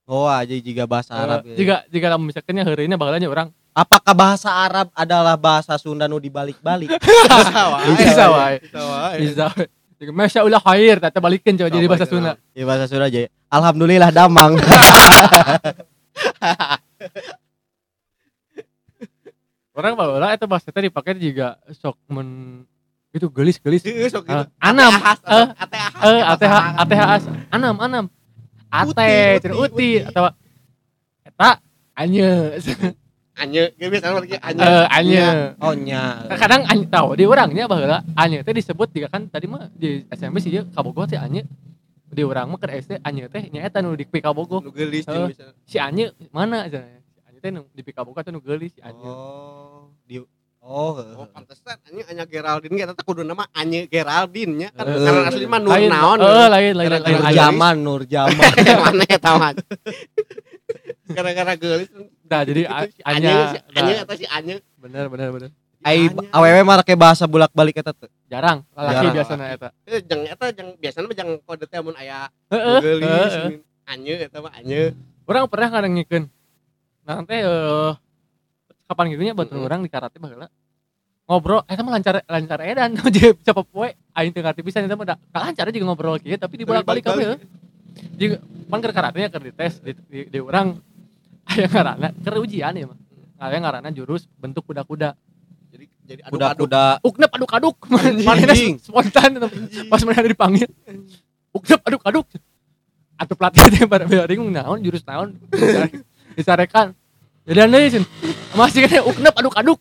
Oh 0.08 0.24
aja 0.24 0.56
jika 0.56 0.88
bahasa 0.88 1.12
Arab. 1.12 1.44
ya. 1.44 1.52
Jika 1.54 1.76
jika 1.86 2.06
kamu 2.08 2.32
misalkannya 2.32 2.64
hari 2.64 2.88
ini 2.88 2.96
bakalnya 2.96 3.28
orang 3.28 3.48
Apakah 3.78 4.10
bahasa 4.10 4.50
Arab 4.50 4.90
adalah 4.90 5.38
bahasa 5.38 5.78
Sunda 5.78 6.10
nu 6.10 6.18
dibalik-balik? 6.18 6.90
bisa 6.98 7.62
wae 7.70 7.94
bisa 7.94 8.26
wae. 8.26 8.58
bisa 9.22 9.44
wae 9.54 9.70
Masya 9.98 10.46
Allah 10.46 10.62
khair, 10.62 10.98
tata 11.02 11.18
balikin 11.22 11.54
coba 11.58 11.70
jadi 11.70 11.86
bahasa. 11.86 12.06
Sunda. 12.06 12.34
Ya 12.54 12.66
bahasa 12.66 12.90
Sunda 12.90 13.06
aja. 13.06 13.30
Alhamdulillah 13.46 14.10
damang. 14.10 14.58
Orang 19.78 19.94
bawa 19.94 20.34
itu 20.34 20.46
bahasa 20.50 20.74
tadi 20.74 20.90
dipakai 20.90 21.14
juga 21.22 21.54
sok 21.70 21.94
men 22.10 22.62
itu 23.14 23.30
gelis-gelis. 23.30 23.86
Heeh, 23.86 24.10
sok 24.10 24.26
gitu. 24.26 24.42
Ah, 24.42 24.50
anam. 24.58 24.90
Ate 24.90 25.06
ahas, 25.06 25.18
Eh. 25.22 25.46
Eh, 26.18 26.22
ATH 26.26 26.54
ATH 26.82 27.22
anam 27.54 27.78
anam. 27.78 28.04
Ate, 28.74 29.38
Uti, 29.54 30.02
atau 30.02 30.34
eta 31.22 31.62
anye. 31.94 32.58
Anye, 33.38 33.70
ge 33.78 33.86
biasa 33.86 34.18
lagi 34.18 34.34
anye. 34.42 34.60
Eh, 34.66 34.86
anye. 34.90 35.26
Oh 35.62 35.74
nya. 35.74 36.26
Kadang 36.34 36.66
anye 36.66 36.86
tahu 36.90 37.14
di 37.14 37.22
orangnya 37.22 37.70
baheula 37.70 38.02
anye 38.18 38.42
teh 38.42 38.50
disebut 38.50 38.90
juga 38.90 39.08
kan 39.14 39.30
tadi 39.30 39.46
mah 39.46 39.70
di 39.72 40.02
SMP 40.10 40.42
sih 40.42 40.50
dia 40.50 40.62
kabogoh 40.66 41.06
teh 41.06 41.14
anye. 41.14 41.46
Di 42.10 42.26
orang 42.26 42.50
mah 42.50 42.58
ke 42.58 42.66
SD 42.82 42.98
anye 43.06 43.30
teh 43.30 43.46
nyaeta 43.54 43.78
nu 43.78 43.94
di 43.94 44.02
kabogoh. 44.10 44.58
Nu 44.58 44.74
geulis 44.74 45.06
bisa. 45.06 45.54
Si 45.62 45.78
anye 45.78 46.10
mana 46.34 46.66
aja. 46.66 46.82
Si 46.82 47.20
anye 47.30 47.38
teh 47.38 47.50
nu 47.54 47.62
di 47.70 47.82
kabogoh 47.94 48.26
teh 48.26 48.34
nu 48.34 48.42
geulis 48.42 48.74
si 48.74 48.82
anye. 48.82 49.06
Oh, 49.06 49.94
di 50.02 50.18
Oh, 50.68 50.92
Oh, 50.98 51.24
pantesan 51.30 51.78
anye 51.86 52.02
anya 52.10 52.26
Geraldine 52.26 52.74
ge 52.76 52.84
eta 52.84 53.00
kudu 53.06 53.22
nama 53.24 53.46
Anye 53.56 53.86
Geraldine 53.88 54.52
nya 54.52 54.68
kan 54.74 54.84
Eh, 54.84 55.00
karena 55.00 55.30
asli 55.30 55.46
mah 55.48 55.60
Nur 55.62 55.70
Lain, 55.72 55.88
naon. 55.88 56.18
Eh, 56.20 56.46
lain 56.50 56.74
lain 56.76 56.88
lain. 56.92 57.00
Nur 57.00 57.06
lain. 57.08 57.24
Anye. 57.24 57.36
Jaman, 57.38 57.76
Nur 57.80 58.02
Jaman. 58.04 58.50
Mana 58.84 59.04
eta 59.08 59.30
mah. 59.38 59.54
Gara-gara 61.16 61.56
geulis. 61.56 61.88
Nah, 62.28 62.42
jadi 62.44 62.62
Anya, 63.08 63.56
nah. 63.72 64.04
eta 64.04 64.14
si 64.14 64.24
Anye. 64.28 64.60
Bener 64.76 65.08
bener 65.08 65.28
bener. 65.32 65.50
Ai 65.80 66.12
Anye. 66.12 66.28
awewe 66.28 66.60
mah 66.60 66.84
rake 66.84 66.92
bahasa 66.92 67.24
bolak-balik 67.24 67.80
eta 67.80 67.96
teh. 67.96 68.12
Jarang, 68.28 68.60
laki 68.76 68.92
Jarang. 68.92 69.14
biasanya 69.16 69.46
eta. 69.56 69.68
Eh, 69.88 70.04
jeung 70.04 70.22
eta 70.28 70.46
jeung 70.52 70.70
biasana 70.76 71.08
mah 71.08 71.16
jeung 71.16 71.30
kode 71.48 71.64
teh 71.64 71.80
mun 71.80 71.96
aya 71.96 72.28
geulis. 72.52 73.32
Anye 73.88 74.14
eta 74.28 74.44
mah 74.44 74.52
Anye. 74.52 74.92
Orang 75.24 75.48
pernah 75.48 75.68
kadang 75.72 75.92
ngikeun 75.96 76.24
nanti 77.08 77.40
eh 77.40 77.92
kapan 78.84 79.12
gitunya 79.16 79.32
buat 79.32 79.48
Mm-mm. 79.48 79.64
orang 79.64 79.80
di 79.80 79.88
karate 79.88 80.20
baheula 80.20 80.48
ngobrol 81.24 81.64
eta 81.64 81.80
mah 81.80 81.92
lancar 81.96 82.20
lancar 82.24 82.60
edan 82.64 82.96
jadi 83.08 83.32
siapa 83.40 83.64
poe 83.64 83.96
aing 84.12 84.32
teu 84.32 84.44
ngarti 84.44 84.60
pisan 84.60 84.84
eta 84.84 84.96
mah 84.96 85.16
lancar 85.16 85.72
juga 85.72 85.84
ngobrol 85.88 86.20
kieu 86.20 86.36
tapi 86.36 86.60
dibolak-balik 86.60 87.04
ka 87.04 87.16
balik-balik. 87.16 87.48
Jadi 88.16 88.26
pan 88.68 88.78
keur 88.84 88.92
karate 88.92 89.16
nya 89.24 89.28
keur 89.32 89.44
dites 89.44 89.80
di, 89.80 89.92
di, 90.08 90.18
di 90.28 90.38
urang 90.40 90.80
aya 91.48 91.66
ngaranna 91.68 92.08
keur 92.20 92.34
ujian 92.44 92.72
ya 92.76 92.86
mah. 92.86 92.98
Aya 93.38 93.58
ngaranna 93.62 93.90
jurus 93.94 94.28
bentuk 94.36 94.66
kuda-kuda. 94.68 95.16
jadi 95.68 95.84
jadi 96.04 96.20
kuda-kuda 96.28 97.00
Uknep 97.04 97.30
aduk-aduk. 97.32 97.76
Manehna 98.28 98.54
spontan 98.80 99.30
pas 99.88 100.00
mana 100.04 100.24
dipanggil. 100.24 100.68
Uknep 101.52 101.80
aduk-aduk. 101.84 102.26
Atuh 103.18 103.34
pelatih 103.34 103.66
teh 103.74 103.82
pada 103.90 104.04
pada 104.06 104.30
bingung 104.30 104.52
naon 104.54 104.78
jurus 104.78 105.02
naon. 105.02 105.34
Disarekan. 106.38 106.94
Jadi 107.48 107.58
aneh 107.64 107.82
sih. 107.90 108.04
Masih 108.54 108.86
kan 108.86 109.02
uknep 109.08 109.34
aduk-aduk. 109.34 109.78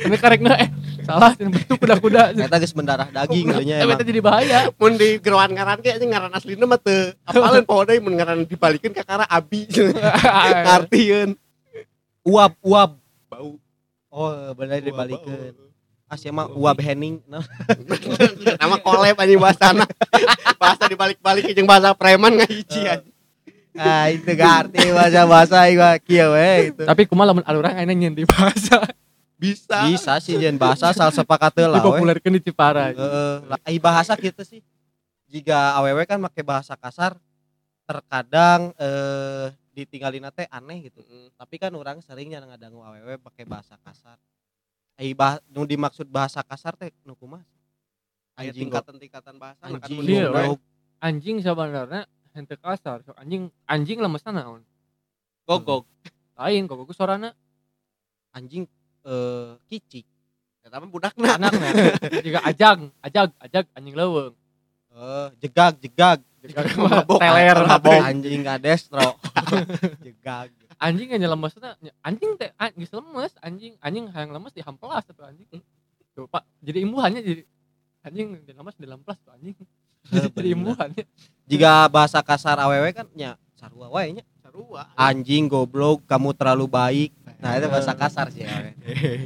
Ini 0.00 0.16
karekna 0.16 0.56
eh 0.56 0.68
salah 1.00 1.32
sih 1.32 1.44
bentuk 1.44 1.76
kuda-kuda. 1.76 2.32
Eta 2.32 2.56
geus 2.56 2.72
mendarah 2.72 3.06
daging 3.06 3.44
gitu 3.46 3.62
nya 3.62 3.76
Eh 3.78 3.84
emang. 3.84 3.96
eta 3.96 4.04
jadi 4.04 4.20
bahaya. 4.20 4.58
mun 4.72 4.94
di 4.94 5.18
geroan 5.18 5.50
ngaran 5.50 5.78
ge 5.78 5.90
anjing 5.92 6.08
ngaran 6.08 6.30
aslina 6.30 6.64
mah 6.64 6.76
teu 6.76 7.12
apalin 7.22 7.62
poho 7.62 7.82
deui 7.82 7.98
mun 7.98 8.14
ngaran 8.14 8.42
dibalikeun 8.42 8.92
ka 8.92 9.02
kara 9.02 9.24
abi 9.24 9.68
ngartieun 10.64 11.36
Uap 12.20 12.52
uap. 12.60 12.90
bau 13.26 13.56
Oh, 14.08 14.34
bener 14.52 14.80
dibalikeun. 14.80 15.54
Asli 16.06 16.28
mah 16.28 16.50
uap 16.50 16.82
hening. 16.82 17.22
Nah, 17.24 17.46
nama 18.60 18.76
kolep 18.76 19.14
anjing 19.14 19.38
bahasana 19.38 19.86
bahasa 20.56 20.84
dibalik-balik 20.84 21.46
jeung 21.50 21.64
bahasa 21.64 21.94
preman 21.94 22.34
ngahiji 22.34 22.82
anjing 22.84 23.14
ah 23.70 24.10
itu 24.10 24.26
gak 24.34 24.66
arti 24.66 24.82
bahasa-bahasa 24.90 25.70
ieu 25.70 25.78
kieu 26.02 26.34
we 26.34 26.74
gitu. 26.74 26.82
Tapi 26.82 27.06
kumaha 27.06 27.30
lamun 27.30 27.46
alurang 27.46 27.78
ayeuna 27.78 27.94
nyeun 27.94 28.18
di 28.18 28.26
bahasa. 28.26 28.82
Bisa 29.40 29.88
Bisa 29.88 30.20
sih 30.20 30.36
jen 30.36 30.60
bahasa 30.60 30.92
asal 30.92 31.08
sepakat 31.08 31.56
lah 31.64 31.80
we. 31.80 31.80
Dipopulerkeun 31.80 32.36
di 32.36 32.42
Cipara. 32.44 32.92
Heeh, 32.92 33.36
lah 33.48 33.58
ai 33.64 33.80
bahasa 33.80 34.12
gitu 34.20 34.44
sih. 34.44 34.60
Jika 35.32 35.80
awewe 35.80 36.04
kan 36.04 36.20
make 36.20 36.44
bahasa 36.44 36.76
kasar 36.76 37.16
terkadang 37.88 38.76
eh 38.76 39.48
ditinggalin 39.72 40.28
teh 40.36 40.44
aneh 40.52 40.92
gitu. 40.92 41.00
Tapi 41.40 41.56
kan 41.56 41.72
orang 41.72 42.04
seringnya 42.04 42.44
ngadangu 42.44 42.84
awewe 42.84 43.16
pakai 43.16 43.48
bahasa 43.48 43.80
kasar. 43.80 44.20
Ai 45.00 45.16
bah 45.16 45.40
nu 45.48 45.64
dimaksud 45.64 46.04
bahasa 46.12 46.44
kasar 46.44 46.76
teh 46.76 46.92
nu 47.08 47.16
kumaha? 47.16 47.40
aya 48.40 48.56
Anjing 48.56 48.72
tingkatan-tingkatan 48.72 49.34
bahasa 49.36 49.60
kan 49.60 49.76
Anjing 49.76 50.00
Iya, 50.00 50.32
goblok. 50.32 50.58
anjing 51.00 51.36
sebenarnya 51.44 52.08
henteu 52.32 52.56
kasar 52.56 53.04
so, 53.04 53.12
anjing 53.20 53.52
anjing 53.68 54.00
lemesna 54.00 54.32
naon 54.32 54.64
gogog. 55.44 55.84
lain 56.40 56.64
kok 56.64 56.80
gue 56.80 56.96
sorana 56.96 57.36
Anjing 58.32 58.64
eh 59.04 59.50
kicik. 59.68 60.06
eta 60.60 60.76
mah 60.76 60.90
budakna 60.92 61.40
anaknya 61.40 61.70
juga 62.20 62.40
ajag 62.44 62.78
ajag 63.00 63.28
ajag 63.40 63.64
anjing 63.72 63.96
leuweung 63.96 64.36
Eh 64.90 65.28
jegag 65.38 65.78
jegag. 65.78 66.18
Juga 66.42 66.66
Mabok, 66.74 67.20
teler 67.22 67.56
mabok. 67.62 68.00
Anjing 68.00 68.42
gadestro. 68.42 69.14
jegag. 70.06 70.50
anjing 70.80 71.12
nya 71.12 71.28
lemesna 71.28 71.76
anjing 72.00 72.40
teh 72.40 72.50
an- 72.56 72.72
geus 72.72 72.88
lemes 72.88 73.32
anjing 73.44 73.76
anjing 73.84 74.08
hayang 74.16 74.32
lemes 74.32 74.48
dihampelas 74.56 75.04
atuh 75.12 75.28
anjing 75.28 75.60
tuh 76.16 76.24
pak 76.24 76.40
jadi 76.64 76.88
imbuhannya 76.88 77.20
jadi 77.20 77.42
anjing 78.00 78.40
di 78.40 78.52
lemes 78.56 78.74
di 78.80 78.88
lemplas 78.88 79.20
tuh 79.20 79.36
anjing 79.36 79.52
jadi, 80.08 80.32
jadi 80.32 80.48
imbuhannya 80.56 81.04
Jika 81.44 81.84
bahasa 81.92 82.24
kasar 82.24 82.56
awewe 82.56 82.96
kan 82.96 83.04
nya 83.12 83.36
sarua 83.60 83.92
wae 83.92 84.16
nya. 84.16 84.24
Anjing 84.94 85.48
goblok, 85.48 86.02
kamu 86.04 86.34
terlalu 86.36 86.66
baik. 86.68 87.10
Nah, 87.40 87.56
itu 87.56 87.66
bahasa 87.72 87.92
kasar 87.96 88.28
sih 88.28 88.44
awewe. 88.44 88.72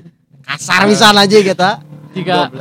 Kasar 0.44 0.84
bisa 0.84 1.08
aja 1.08 1.24
gitu. 1.40 1.70
jika 2.12 2.52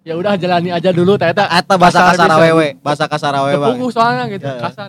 ya 0.00 0.16
udah 0.16 0.40
jalani 0.40 0.72
aja 0.72 0.88
dulu 0.88 1.20
teh 1.20 1.28
eta 1.28 1.44
bahasa 1.76 2.00
Kasar 2.00 2.16
kasar 2.16 2.28
bisa. 2.32 2.38
awewe, 2.40 2.68
bahasa 2.80 3.04
kasar 3.04 3.32
awewe. 3.36 3.60
Bang. 3.60 3.76
soalnya 3.92 4.24
gitu 4.32 4.48
Ya. 4.48 4.56
kasar 4.56 4.88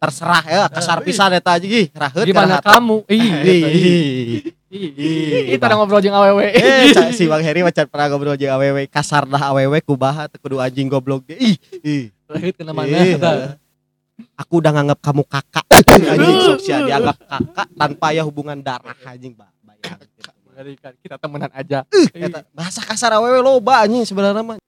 Terserah 0.00 0.44
ya, 0.48 0.62
kasar 0.72 0.98
pisan 1.04 1.28
eta 1.36 1.56
aja 1.56 1.64
gih. 1.64 1.88
Raheut 1.92 2.24
gimana 2.24 2.60
kamu 2.60 3.04
ih 3.08 3.32
gitu. 3.44 3.68
Ih. 3.68 4.40
Ih, 4.70 5.56
kita 5.56 5.76
ngobrol 5.76 6.00
jeung 6.00 6.16
awewe. 6.16 6.46
Eh, 6.56 7.12
si 7.16 7.28
Bang 7.28 7.42
Heri 7.44 7.60
macam 7.60 7.84
pernah 7.84 8.06
ngobrol 8.12 8.36
jeung 8.36 8.52
awewe 8.52 8.88
kasar 8.88 9.28
dah 9.28 9.52
awewe 9.52 9.76
kubaha 9.84 10.24
teu 10.28 10.40
kudu 10.40 10.56
anjing 10.56 10.88
goblok 10.88 11.28
ge. 11.28 11.36
Ih, 11.36 11.56
ih. 11.84 12.02
Lahir 12.28 12.52
kena 12.56 12.72
mana? 12.72 13.56
Aku 14.38 14.60
udah 14.60 14.70
nganggap 14.74 14.98
kamu 15.00 15.22
kakak. 15.26 15.66
anjing 16.12 16.36
sok 16.44 16.58
sia 16.60 16.78
dianggap 16.84 17.18
kakak 17.24 17.68
tanpa 17.76 18.06
ya 18.12 18.22
hubungan 18.24 18.58
darah 18.60 18.96
anjing, 19.04 19.32
Mbak. 19.36 19.50
Bayang. 19.64 19.98
Mengerikan. 20.48 20.92
Kita 21.00 21.16
temenan 21.16 21.50
aja. 21.52 21.84
Eta 22.12 22.44
bahasa 22.52 22.80
kasar 22.84 23.16
awewe 23.16 23.40
loba 23.40 23.86
anjing 23.86 24.04
sebenarnya 24.04 24.42
mah. 24.42 24.58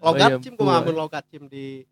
logat 0.00 0.32
Oh 0.32 0.36
iya, 0.40 0.40
cim 0.40 0.54
kumaha 0.56 0.80
mun 0.80 0.96
logat 0.96 1.24
cim 1.28 1.44
di 1.44 1.84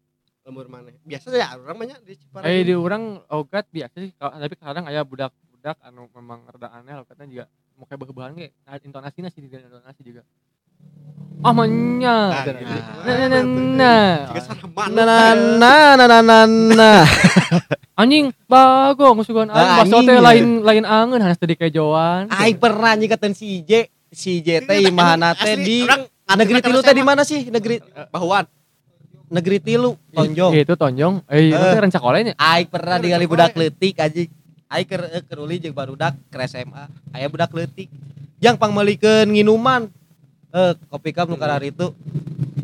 lembur 0.48 0.64
mana 0.64 0.88
biasa 1.04 1.28
ya 1.36 1.60
orang 1.60 1.76
banyak 1.76 1.98
di 2.08 2.16
Ciparai 2.16 2.48
Eh 2.48 2.64
di 2.64 2.72
orang 2.72 3.20
ogat 3.28 3.68
biasa 3.68 4.00
sih, 4.00 4.16
tapi 4.16 4.54
kadang 4.56 4.88
aya 4.88 5.04
budak-budak 5.04 5.76
anu 5.84 6.08
memang 6.16 6.48
rada 6.48 6.72
aneh 6.72 6.96
lokatnya 6.96 7.28
juga 7.28 7.44
mau 7.76 7.84
kayak 7.86 8.00
behebahan 8.02 8.32
ge, 8.34 8.50
nah, 8.66 8.74
intonasinya 8.80 9.30
sih 9.30 9.38
di 9.44 9.48
intonasi 9.54 10.00
juga. 10.02 10.26
Ah 11.38 11.54
manya. 11.54 12.34
Nah, 12.34 12.42
gitu. 12.50 12.74
nah, 13.06 13.14
nah, 15.94 15.94
nah, 15.94 16.20
nah. 16.20 16.42
Nah, 16.42 16.42
nah. 16.78 17.02
Anjing 17.94 18.34
bagong 18.50 19.22
sugan 19.22 19.46
Ah, 19.50 19.86
anjing 19.86 20.02
teh 20.02 20.18
ya. 20.18 20.22
lain 20.22 20.66
lain 20.66 20.82
angeun 20.82 21.22
hanas 21.22 21.38
teh 21.38 21.46
di 21.46 21.54
kejoan. 21.54 22.26
Aing 22.30 22.58
pernah 22.58 22.98
nyikeun 22.98 23.34
si 23.38 23.62
J, 23.62 23.86
si 24.10 24.42
J 24.42 24.66
teh 24.66 24.82
imahana 24.82 25.34
teh 25.38 25.54
di 25.54 25.86
negeri 26.26 26.58
tilu 26.58 26.82
teh 26.82 26.94
di 26.94 27.04
mana 27.06 27.22
sih? 27.22 27.46
Negeri 27.46 27.82
bahuan 28.10 28.42
negeri 29.30 29.62
tilu 29.62 29.94
Tonjong. 30.10 30.52
Itu 30.58 30.74
tonjong. 30.74 31.22
Eh, 31.30 31.54
itu 31.54 31.58
Eh. 31.58 31.70
teh 31.70 31.80
rencakolenya. 31.86 32.34
Aing 32.34 32.66
pernah 32.66 32.98
ningali 32.98 33.30
sekolah 33.30 33.46
budak 33.46 33.52
leutik 33.54 33.94
anjing. 34.02 34.30
Aing 34.66 34.86
keur 34.90 35.02
eh, 35.06 35.22
keur 35.22 35.38
uli 35.46 35.62
jeung 35.62 35.74
barudak 35.74 36.18
ke 36.34 36.36
SMA. 36.50 36.90
Aya 37.14 37.30
budak 37.30 37.54
leutik. 37.54 37.86
Yang 38.42 38.58
pangmelikeun 38.58 39.30
nginuman. 39.30 39.86
Eh, 40.48 40.72
kopi 40.88 41.12
cup 41.12 41.28
nu 41.28 41.36
karar 41.36 41.60
itu. 41.60 41.92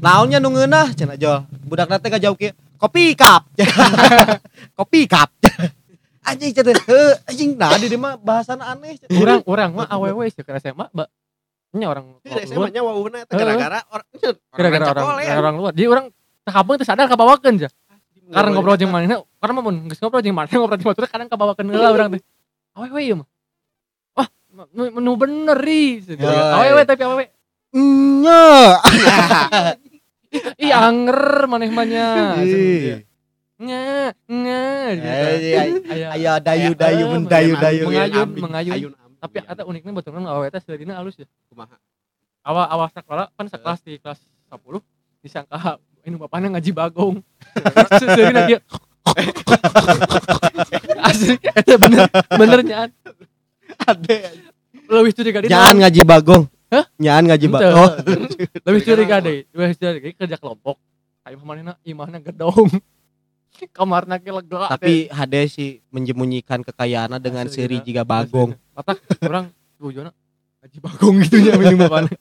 Naonnya 0.00 0.40
nu 0.40 0.48
ngeunah 0.52 0.96
cenah 0.96 1.16
jol. 1.20 1.44
Budak 1.68 1.92
teh 2.00 2.08
ngajawab 2.08 2.36
kieu, 2.40 2.52
kopi 2.80 3.12
cup. 3.12 3.44
kopi 4.78 5.04
cup. 5.04 5.28
anjing 6.28 6.56
cenah 6.56 6.72
heuh 6.88 7.12
anjing 7.28 7.50
nah 7.60 7.76
di 7.76 7.92
mah 8.00 8.16
bahasana 8.16 8.72
aneh. 8.72 8.96
cenah. 8.96 9.12
Urang 9.20 9.40
urang 9.44 9.70
mah 9.76 9.86
awewe 9.92 10.24
sih 10.32 10.40
ke 10.40 10.56
SMA, 10.56 10.88
Mbak. 10.96 11.08
Nya 11.76 11.86
orang 11.92 12.04
luar. 12.08 12.70
Nya 12.72 12.80
wawuna 12.80 13.18
gara-gara 13.28 13.84
orang 13.92 14.08
gara-gara 14.54 15.00
orang 15.04 15.36
orang 15.36 15.54
luar. 15.60 15.72
Jadi 15.76 15.88
orang 15.92 16.06
kabang 16.48 16.76
teh 16.80 16.86
sadar 16.88 17.04
kabawakeun 17.04 17.60
aja. 17.60 17.68
Karena 18.24 18.56
ngobrol 18.56 18.80
jeung 18.80 18.88
manehna, 18.88 19.20
karena 19.36 19.52
mah 19.60 19.62
mun 19.68 19.76
geus 19.92 20.00
ngobrol 20.00 20.24
jeung 20.24 20.32
manehna 20.32 20.56
ngobrol 20.56 20.80
jeung 20.80 20.88
batur 20.88 21.04
kadang 21.04 21.28
kabawakeun 21.28 21.68
heula 21.68 21.92
urang 21.92 22.08
teh. 22.16 22.24
Awewe 22.72 23.00
ieu 23.04 23.16
mah. 23.20 23.28
Wah, 24.16 24.28
nu, 24.72 24.88
nu 24.96 25.12
bener 25.20 25.60
ri. 25.60 26.00
Ya, 26.00 26.56
Awewe 26.56 26.80
tapi 26.88 27.04
awewe. 27.04 27.24
Nya. 27.74 28.46
Ih 30.62 30.72
anger 30.74 31.46
maneh 31.46 31.70
mah 31.70 31.86
nya. 31.86 32.08
Nya, 33.54 34.10
Aya 35.90 36.06
aya 36.10 36.32
dayu-dayu 36.38 37.04
Eh, 37.06 37.10
mendayu-dayu. 37.10 37.84
mengayun, 37.86 38.28
mengayun. 38.34 38.74
ayun 38.74 38.92
tapi 39.18 39.40
ada 39.40 39.64
uniknya 39.64 39.88
betul 39.88 40.12
kan 40.12 40.20
awewe 40.28 40.52
teh 40.52 40.60
seudina 40.60 41.00
halus 41.00 41.16
ya. 41.16 41.24
kumaha 41.48 41.80
Awal 42.44 42.68
awal 42.68 42.88
sekolah 42.92 43.32
kan 43.32 43.48
sekelas 43.48 43.80
di 43.80 43.96
kelas 43.96 44.20
10 44.52 44.84
disangka 45.24 45.80
ini 46.04 46.20
bapaknya 46.20 46.52
ngaji 46.52 46.70
bagong. 46.76 47.24
Seudina 47.96 48.44
dia 48.44 48.60
Asli, 51.08 51.40
itu 51.40 51.74
bener 51.80 52.04
benernya 52.28 52.92
ade 53.80 54.16
lebih 54.92 55.12
curiga 55.16 55.40
dia 55.40 55.48
Nyaan 55.48 55.76
ngaji 55.80 56.02
bagong. 56.04 56.44
Hah? 56.74 56.84
Nyaan 56.98 57.24
ngaji 57.30 57.46
bagong. 57.46 57.78
Oh. 57.78 57.90
lebih 58.66 58.80
curiga 58.82 59.16
deh 59.22 59.46
lebih 59.54 59.78
curiga 59.78 60.08
kerja 60.26 60.36
kelompok 60.42 60.76
kayak 61.22 61.38
mana 61.40 61.72
imahnya 61.86 62.18
gedong 62.18 62.68
kamarnya 63.76 64.18
ke 64.18 64.34
lega 64.34 64.66
Tapi 64.74 65.06
Hade 65.14 65.46
sih 65.46 65.78
menjemunyikan 65.94 66.66
kekayaannya 66.66 67.22
dengan 67.22 67.46
Asli, 67.46 67.54
seri 67.54 67.78
ya. 67.78 67.84
jika 67.86 68.02
bagong. 68.02 68.58
Otak 68.74 68.98
orang 69.22 69.54
tujuannya 69.78 70.10
ngaji 70.10 70.78
bagong 70.82 71.14
gitu 71.22 71.36
nya 71.38 71.52
minum 71.54 71.78
bapaknya 71.86 72.18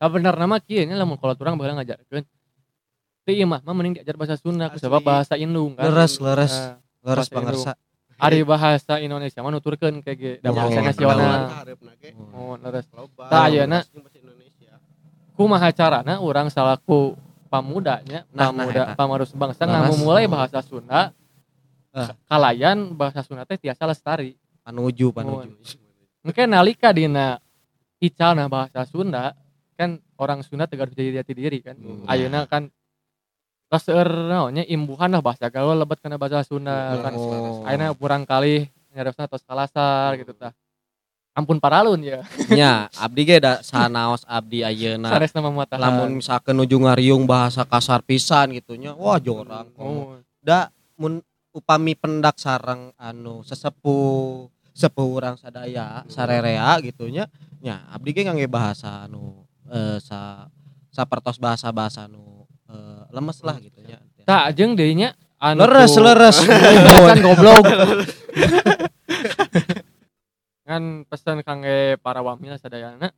Nah 0.00 0.08
benar 0.08 0.34
nama 0.40 0.56
kieu 0.64 0.88
nya 0.88 0.96
lamun 0.96 1.20
kalau 1.20 1.36
orang 1.36 1.60
bakal 1.60 1.76
ngajarkeun 1.76 2.24
Teu 3.28 3.36
ieu 3.36 3.44
mah 3.44 3.60
mah 3.60 3.74
mending 3.76 4.00
diajar 4.00 4.16
bahasa 4.16 4.40
Sunda 4.40 4.72
sebab 4.80 5.04
bahasa 5.04 5.36
Indung 5.36 5.76
kan. 5.76 5.92
Leres, 5.92 6.16
leres, 6.24 6.54
Nah, 6.56 6.80
leres 7.04 7.28
pangersa. 7.28 7.76
Ari 8.20 8.40
bahasa 8.42 8.94
Indonesia 8.98 9.40
mah 9.40 9.50
nuturkeun 9.50 9.98
kayak 9.98 10.16
ge 10.16 10.32
da 10.38 10.48
Ya, 10.48 10.52
bahasa 10.52 10.76
ya, 10.76 10.82
nasional. 10.84 11.40
Oh, 12.30 12.54
leres. 12.54 12.86
Tah, 13.26 13.42
ayeuna. 13.44 13.80
bahasa 13.80 14.16
Indonesia 14.16 14.72
Kumaha 15.32 15.68
carana 15.70 16.14
urang 16.18 16.48
salaku 16.48 17.16
pamudanya, 17.46 18.28
Nah, 18.28 18.48
nah, 18.48 18.62
pamuda 18.62 18.82
eta. 18.84 18.94
pamarus 18.94 19.30
bangsa 19.32 19.62
Leres. 19.62 19.72
ngamumulai 19.72 20.26
bahasa 20.26 20.60
Sunda. 20.60 21.10
Eh. 21.90 22.08
Kalayan 22.24 22.92
bahasa 22.92 23.20
Sunda 23.20 23.42
teh 23.42 23.56
tiasa 23.56 23.82
lestari. 23.84 24.36
panuju 24.60 25.10
panuju 25.10 25.50
mungkin 26.20 26.46
nalika 26.46 26.92
dina 26.92 27.40
ical 27.98 28.32
nah 28.32 28.46
bahasa 28.46 28.84
Sunda 28.84 29.32
kan 29.72 29.96
orang 30.14 30.44
Sunda 30.44 30.68
tegar 30.68 30.86
jadi 30.86 31.16
jati 31.16 31.32
diri 31.32 31.58
kan 31.58 31.74
Hmm. 31.74 32.04
ayeuna 32.04 32.44
kan 32.44 32.68
Laser 33.70 34.06
naonnya 34.26 34.66
imbuhan 34.66 35.14
lah 35.14 35.22
bahasa 35.22 35.46
gaul 35.46 35.78
lebet 35.78 36.02
kena 36.02 36.18
bahasa 36.18 36.42
Sunda 36.42 36.98
kan. 36.98 37.14
Oh. 37.14 37.62
ayeuna 37.62 37.94
kurang 37.94 38.26
kali 38.26 38.66
nyarosna 38.90 39.30
tos 39.30 39.46
kalasar 39.46 40.18
gitu 40.18 40.34
tah. 40.34 40.50
Ampun 41.38 41.62
paralun 41.62 42.02
ya. 42.02 42.26
Nya 42.50 42.90
abdi 43.06 43.22
ge 43.22 43.38
da 43.38 43.62
sanaos 43.62 44.26
abdi 44.26 44.66
ayeuna. 44.66 45.14
Sanes 45.14 45.30
nama 45.30 45.54
muatahan 45.54 45.86
lamun 45.86 46.18
misalkan 46.18 46.58
nuju 46.58 46.82
ngariung 46.82 47.30
bahasa 47.30 47.62
kasar 47.62 48.02
pisan 48.02 48.58
gitunya 48.58 48.90
wah 48.98 49.22
jorang. 49.22 49.70
Oh 49.78 50.18
da 50.42 50.74
mun 50.98 51.22
upami 51.54 51.94
pendak 51.94 52.42
sarang 52.42 52.90
anu 52.98 53.46
sesepuh 53.46 54.50
sepuh 54.74 55.06
urang 55.06 55.38
sadaya 55.38 56.02
sarerea 56.10 56.74
gitunya 56.82 57.30
nya. 57.62 57.86
Abdi 57.94 58.18
ge 58.18 58.26
ngangge 58.26 58.50
bahasa 58.50 59.06
anu 59.06 59.46
eh, 59.70 60.02
sa 60.02 60.50
sapertos 60.90 61.38
bahasa-bahasa 61.38 62.10
anu 62.10 62.39
eh, 62.70 63.02
lemes 63.10 63.38
lah 63.42 63.56
gitunya 63.58 63.98
tak 64.30 64.54
jeung 64.54 64.78
deui 64.78 64.94
nya 64.94 65.10
anu 65.42 65.66
leres 65.66 65.96
leres. 65.98 66.36
Kan 67.10 67.18
goblok. 67.18 67.64
Kan 70.68 71.02
pesan 71.10 71.42
kangge 71.42 71.98
para 71.98 72.22
wamil 72.22 72.54
sadayana. 72.60 73.10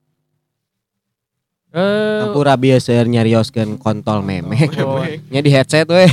Eh 1.72 2.20
Ampura 2.24 2.56
biasa 2.56 3.00
nyarioskeun 3.04 3.76
kontol 3.80 4.24
memek. 4.24 4.72
Oh, 4.84 5.04
nya 5.32 5.40
di 5.40 5.52
headset 5.52 5.88
we 5.88 6.04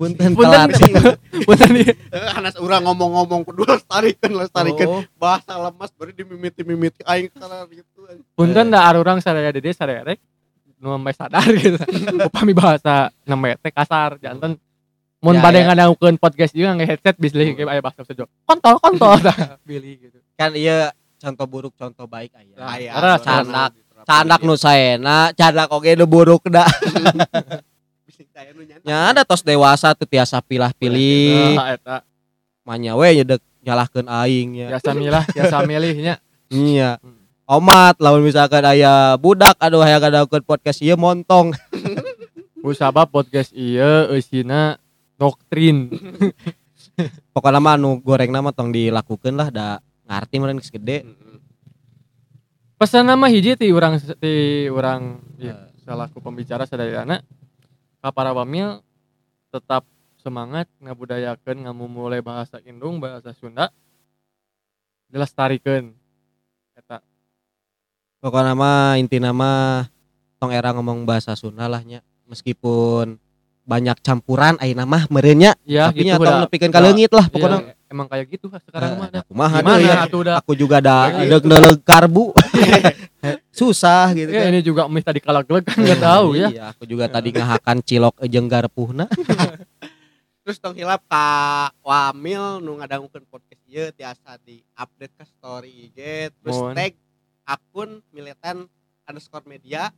punten 0.00 0.32
Punten. 0.32 0.72
telat. 0.72 1.16
punten. 1.44 1.76
Eh, 1.80 2.36
anas 2.36 2.56
urang 2.60 2.84
ngomong-ngomong 2.88 3.44
kudu 3.44 3.68
lestarikan 3.68 4.32
lestarikan. 4.36 4.88
Oh. 4.88 5.04
bahasa 5.16 5.56
lemas 5.60 5.92
baru 5.96 6.12
dimimiti-mimiti 6.16 7.04
aing 7.04 7.28
kana 7.32 7.68
gitu 7.68 8.04
punten 8.36 8.72
da 8.72 8.84
arurang 8.88 9.20
sadaya 9.20 9.52
dede 9.52 9.72
sadaya 9.72 10.04
rek 10.08 10.20
nu 10.80 10.90
sampai 10.90 11.12
sadar 11.12 11.44
gitu. 11.54 11.76
Upami 12.22 12.52
bahasa 12.52 13.12
nama 13.22 13.52
teh 13.54 13.68
kasar 13.68 14.16
jantan. 14.16 14.56
Mun 15.20 15.36
Ya, 15.36 15.44
bade 15.44 15.60
ya. 15.60 15.68
ngadaukeun 15.68 16.16
podcast 16.16 16.50
juga 16.50 16.72
nge 16.72 16.86
headset 16.86 17.14
bis 17.14 17.30
leuwih 17.30 17.52
ge 17.52 17.62
aya 17.62 17.78
bahasa 17.78 18.00
sejo 18.02 18.24
kontol 18.42 18.80
kontol. 18.80 19.20
Dah 19.28 19.60
pilih 19.60 20.00
gitu. 20.00 20.16
Kan 20.32 20.56
iya 20.56 20.88
contoh 21.16 21.44
buruk 21.44 21.72
contoh 21.74 22.04
baik 22.04 22.32
aya. 22.32 22.56
Aya, 22.58 22.90
Terus, 22.90 23.20
candak. 23.20 23.70
candak 24.00 24.40
nu 24.40 24.56
saena 24.56 25.28
candak 25.30 25.68
oge 25.68 25.92
nu 25.92 26.08
buruk 26.08 26.48
da 26.48 26.64
Bisik 28.02 28.32
saya 28.32 28.50
nu 28.50 28.64
nyandak. 28.64 28.80
nya 28.82 29.12
ada 29.12 29.22
tos 29.22 29.44
dewasa 29.44 29.92
tuh 29.92 30.08
tiasa 30.08 30.40
pilah-pilih. 30.40 31.52
Nah 31.52 31.68
eta. 31.70 31.96
Manya 32.64 32.96
we 32.96 33.12
nyedek 33.14 33.44
nyalahkeun 33.60 34.08
aing 34.08 34.48
nya. 34.54 34.66
Biasa 34.72 34.90
milah 34.92 35.24
biasa 35.28 35.56
milihnya. 35.62 36.14
Iya 36.48 36.96
omat 37.50 37.98
lamun 37.98 38.22
misalkan 38.22 38.62
aya 38.62 39.18
budak 39.18 39.58
aduh 39.58 39.82
hayang 39.82 39.98
ngadakeun 39.98 40.46
podcast 40.46 40.78
ieu 40.78 40.94
montong. 40.94 41.50
Ku 42.62 42.70
sabab 42.70 43.10
podcast 43.10 43.50
ieu 43.50 44.14
eusina 44.14 44.78
doktrin. 45.18 45.90
Pokoknya 47.34 47.58
mah 47.58 47.74
anu 47.74 47.98
goreng 47.98 48.30
nama 48.30 48.54
tong 48.54 48.70
dilakukeun 48.70 49.34
lah 49.34 49.48
da 49.50 49.82
ngarti 50.06 50.34
meureun 50.38 50.62
geus 50.62 50.70
gede. 50.70 51.02
Pesan 52.78 53.10
nama 53.10 53.26
hiji 53.26 53.58
ti 53.58 53.74
urang 53.74 53.98
ti 53.98 54.68
urang 54.70 55.18
Eh. 55.40 55.50
ya, 55.50 55.56
salaku 55.82 56.20
pembicara 56.22 56.68
sadayana 56.68 57.24
ka 58.00 58.08
para 58.12 58.30
wamil 58.30 58.84
tetap 59.50 59.82
semangat 60.20 60.68
ngabudayakeun 60.84 61.64
ngamumule 61.66 62.20
bahasa 62.20 62.60
Indung 62.68 63.00
bahasa 63.00 63.32
Sunda 63.32 63.72
dilestarikeun 65.08 65.96
eta 65.96 66.09
pokoknya 68.20 68.52
mah 68.52 69.00
inti 69.00 69.16
nama 69.16 69.84
tong 70.36 70.52
era 70.52 70.76
ngomong 70.76 71.08
bahasa 71.08 71.32
Sunda 71.32 71.66
lah 71.66 71.80
nya 71.80 72.04
meskipun 72.28 73.16
banyak 73.64 73.96
campuran 74.04 74.60
ayeuna 74.60 74.84
mah 74.84 75.04
meureunnya 75.08 75.56
ya 75.64 75.88
tapi 75.88 76.04
gitu 76.04 76.06
nya 76.08 76.14
tong 76.16 76.24
udah 76.24 76.36
nepikeun 76.44 76.70
ka 76.72 76.80
leungit 76.80 77.12
lah 77.12 77.26
pokoknya 77.32 77.58
pokoknya. 77.60 77.74
emang 77.92 78.06
kayak 78.08 78.26
gitu 78.28 78.46
sekarang 78.50 78.92
mah. 79.00 79.08
dah. 79.08 79.22
kumaha 79.24 79.56
gimana 79.60 79.80
ya 79.82 79.94
atuh 80.04 80.20
udah? 80.22 80.34
Aku 80.44 80.52
juga 80.54 80.78
ada 80.78 80.96
Iya. 81.10 81.36
deg 81.36 81.44
deleg 81.44 81.78
karbu. 81.82 82.24
Susah 83.58 84.14
gitu 84.16 84.30
ya 84.32 84.48
kan. 84.48 84.52
ini 84.52 84.60
juga 84.64 84.82
mih 84.86 85.04
tadi 85.04 85.20
kalak 85.20 85.44
kan 85.48 85.64
nggak 85.64 86.00
tahu 86.00 86.28
ya. 86.38 86.48
iya 86.48 86.64
aku 86.72 86.84
juga 86.88 87.04
tadi 87.10 87.28
ngahakan 87.34 87.76
cilok 87.84 88.14
jeung 88.28 88.48
garpuhna. 88.48 89.06
Terus 90.46 90.56
tong 90.56 90.74
hilap 90.74 91.04
ka 91.04 91.68
wamil 91.84 92.64
nu 92.64 92.80
ngadangukeun 92.80 93.22
podcast 93.28 93.62
ieu 93.68 93.92
tiasa 93.94 94.40
di 94.42 94.64
update 94.74 95.14
ke 95.14 95.24
story 95.28 95.70
IG 95.92 95.98
terus 96.42 96.58
tag 96.74 96.96
akun 97.50 97.98
militan 98.14 98.70
underscore 99.10 99.42
media. 99.50 99.90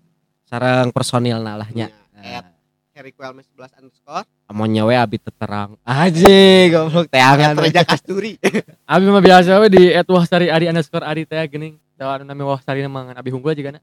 Sarang 0.49 0.89
personilna 0.89 1.61
lah 1.61 1.69
nya 1.73 1.93
at 2.17 2.49
Harry 2.93 3.13
Wellness 3.17 3.49
11 3.57 3.81
underscore. 3.81 4.25
Amonnya 4.49 4.85
we 4.85 4.95
abi 4.97 5.17
terang. 5.17 5.81
Aja 5.85 6.69
goblok 6.69 7.09
teangan 7.09 7.57
at 7.57 7.61
Reja 7.61 7.83
Kasturi. 7.89 8.37
Abi 8.93 9.09
mah 9.09 9.25
biasa 9.25 9.57
we 9.65 9.69
di 9.73 9.85
@wahsari 9.97 10.53
ari 10.53 10.69
underscore 10.69 11.05
ari 11.05 11.25
teh 11.25 11.41
geuning. 11.49 11.81
Da 11.97 12.21
anu 12.21 12.29
nami 12.29 12.45
wahsari 12.45 12.85
mangan 12.85 13.17
abi 13.17 13.33
hunggul 13.33 13.57
juga 13.57 13.81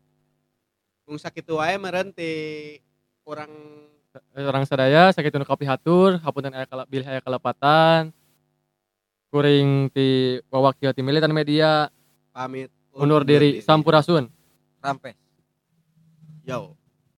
Ung 1.09 1.17
sakitu 1.17 1.57
wae 1.57 1.73
meureun 1.81 2.13
ti 2.13 2.77
urang 3.25 3.49
orang 4.37 4.65
sadaya 4.69 5.09
sakit 5.09 5.33
nu 5.41 5.45
kopi 5.45 5.65
hatur 5.65 6.21
hapunten 6.21 6.53
aya 6.53 6.69
kala 6.69 6.85
bilih 6.85 7.09
aya 7.09 7.17
kalepatan. 7.17 8.13
Kuring 9.33 9.89
ti 9.89 10.37
wawakil 10.53 10.93
ti 10.93 11.01
militan 11.01 11.33
media. 11.33 11.89
Pamit 12.29 12.69
undur 12.93 13.27
diri. 13.27 13.61
Sampurasun. 13.61 14.29
Rampes. 14.83 15.15
Yo. 16.45 16.78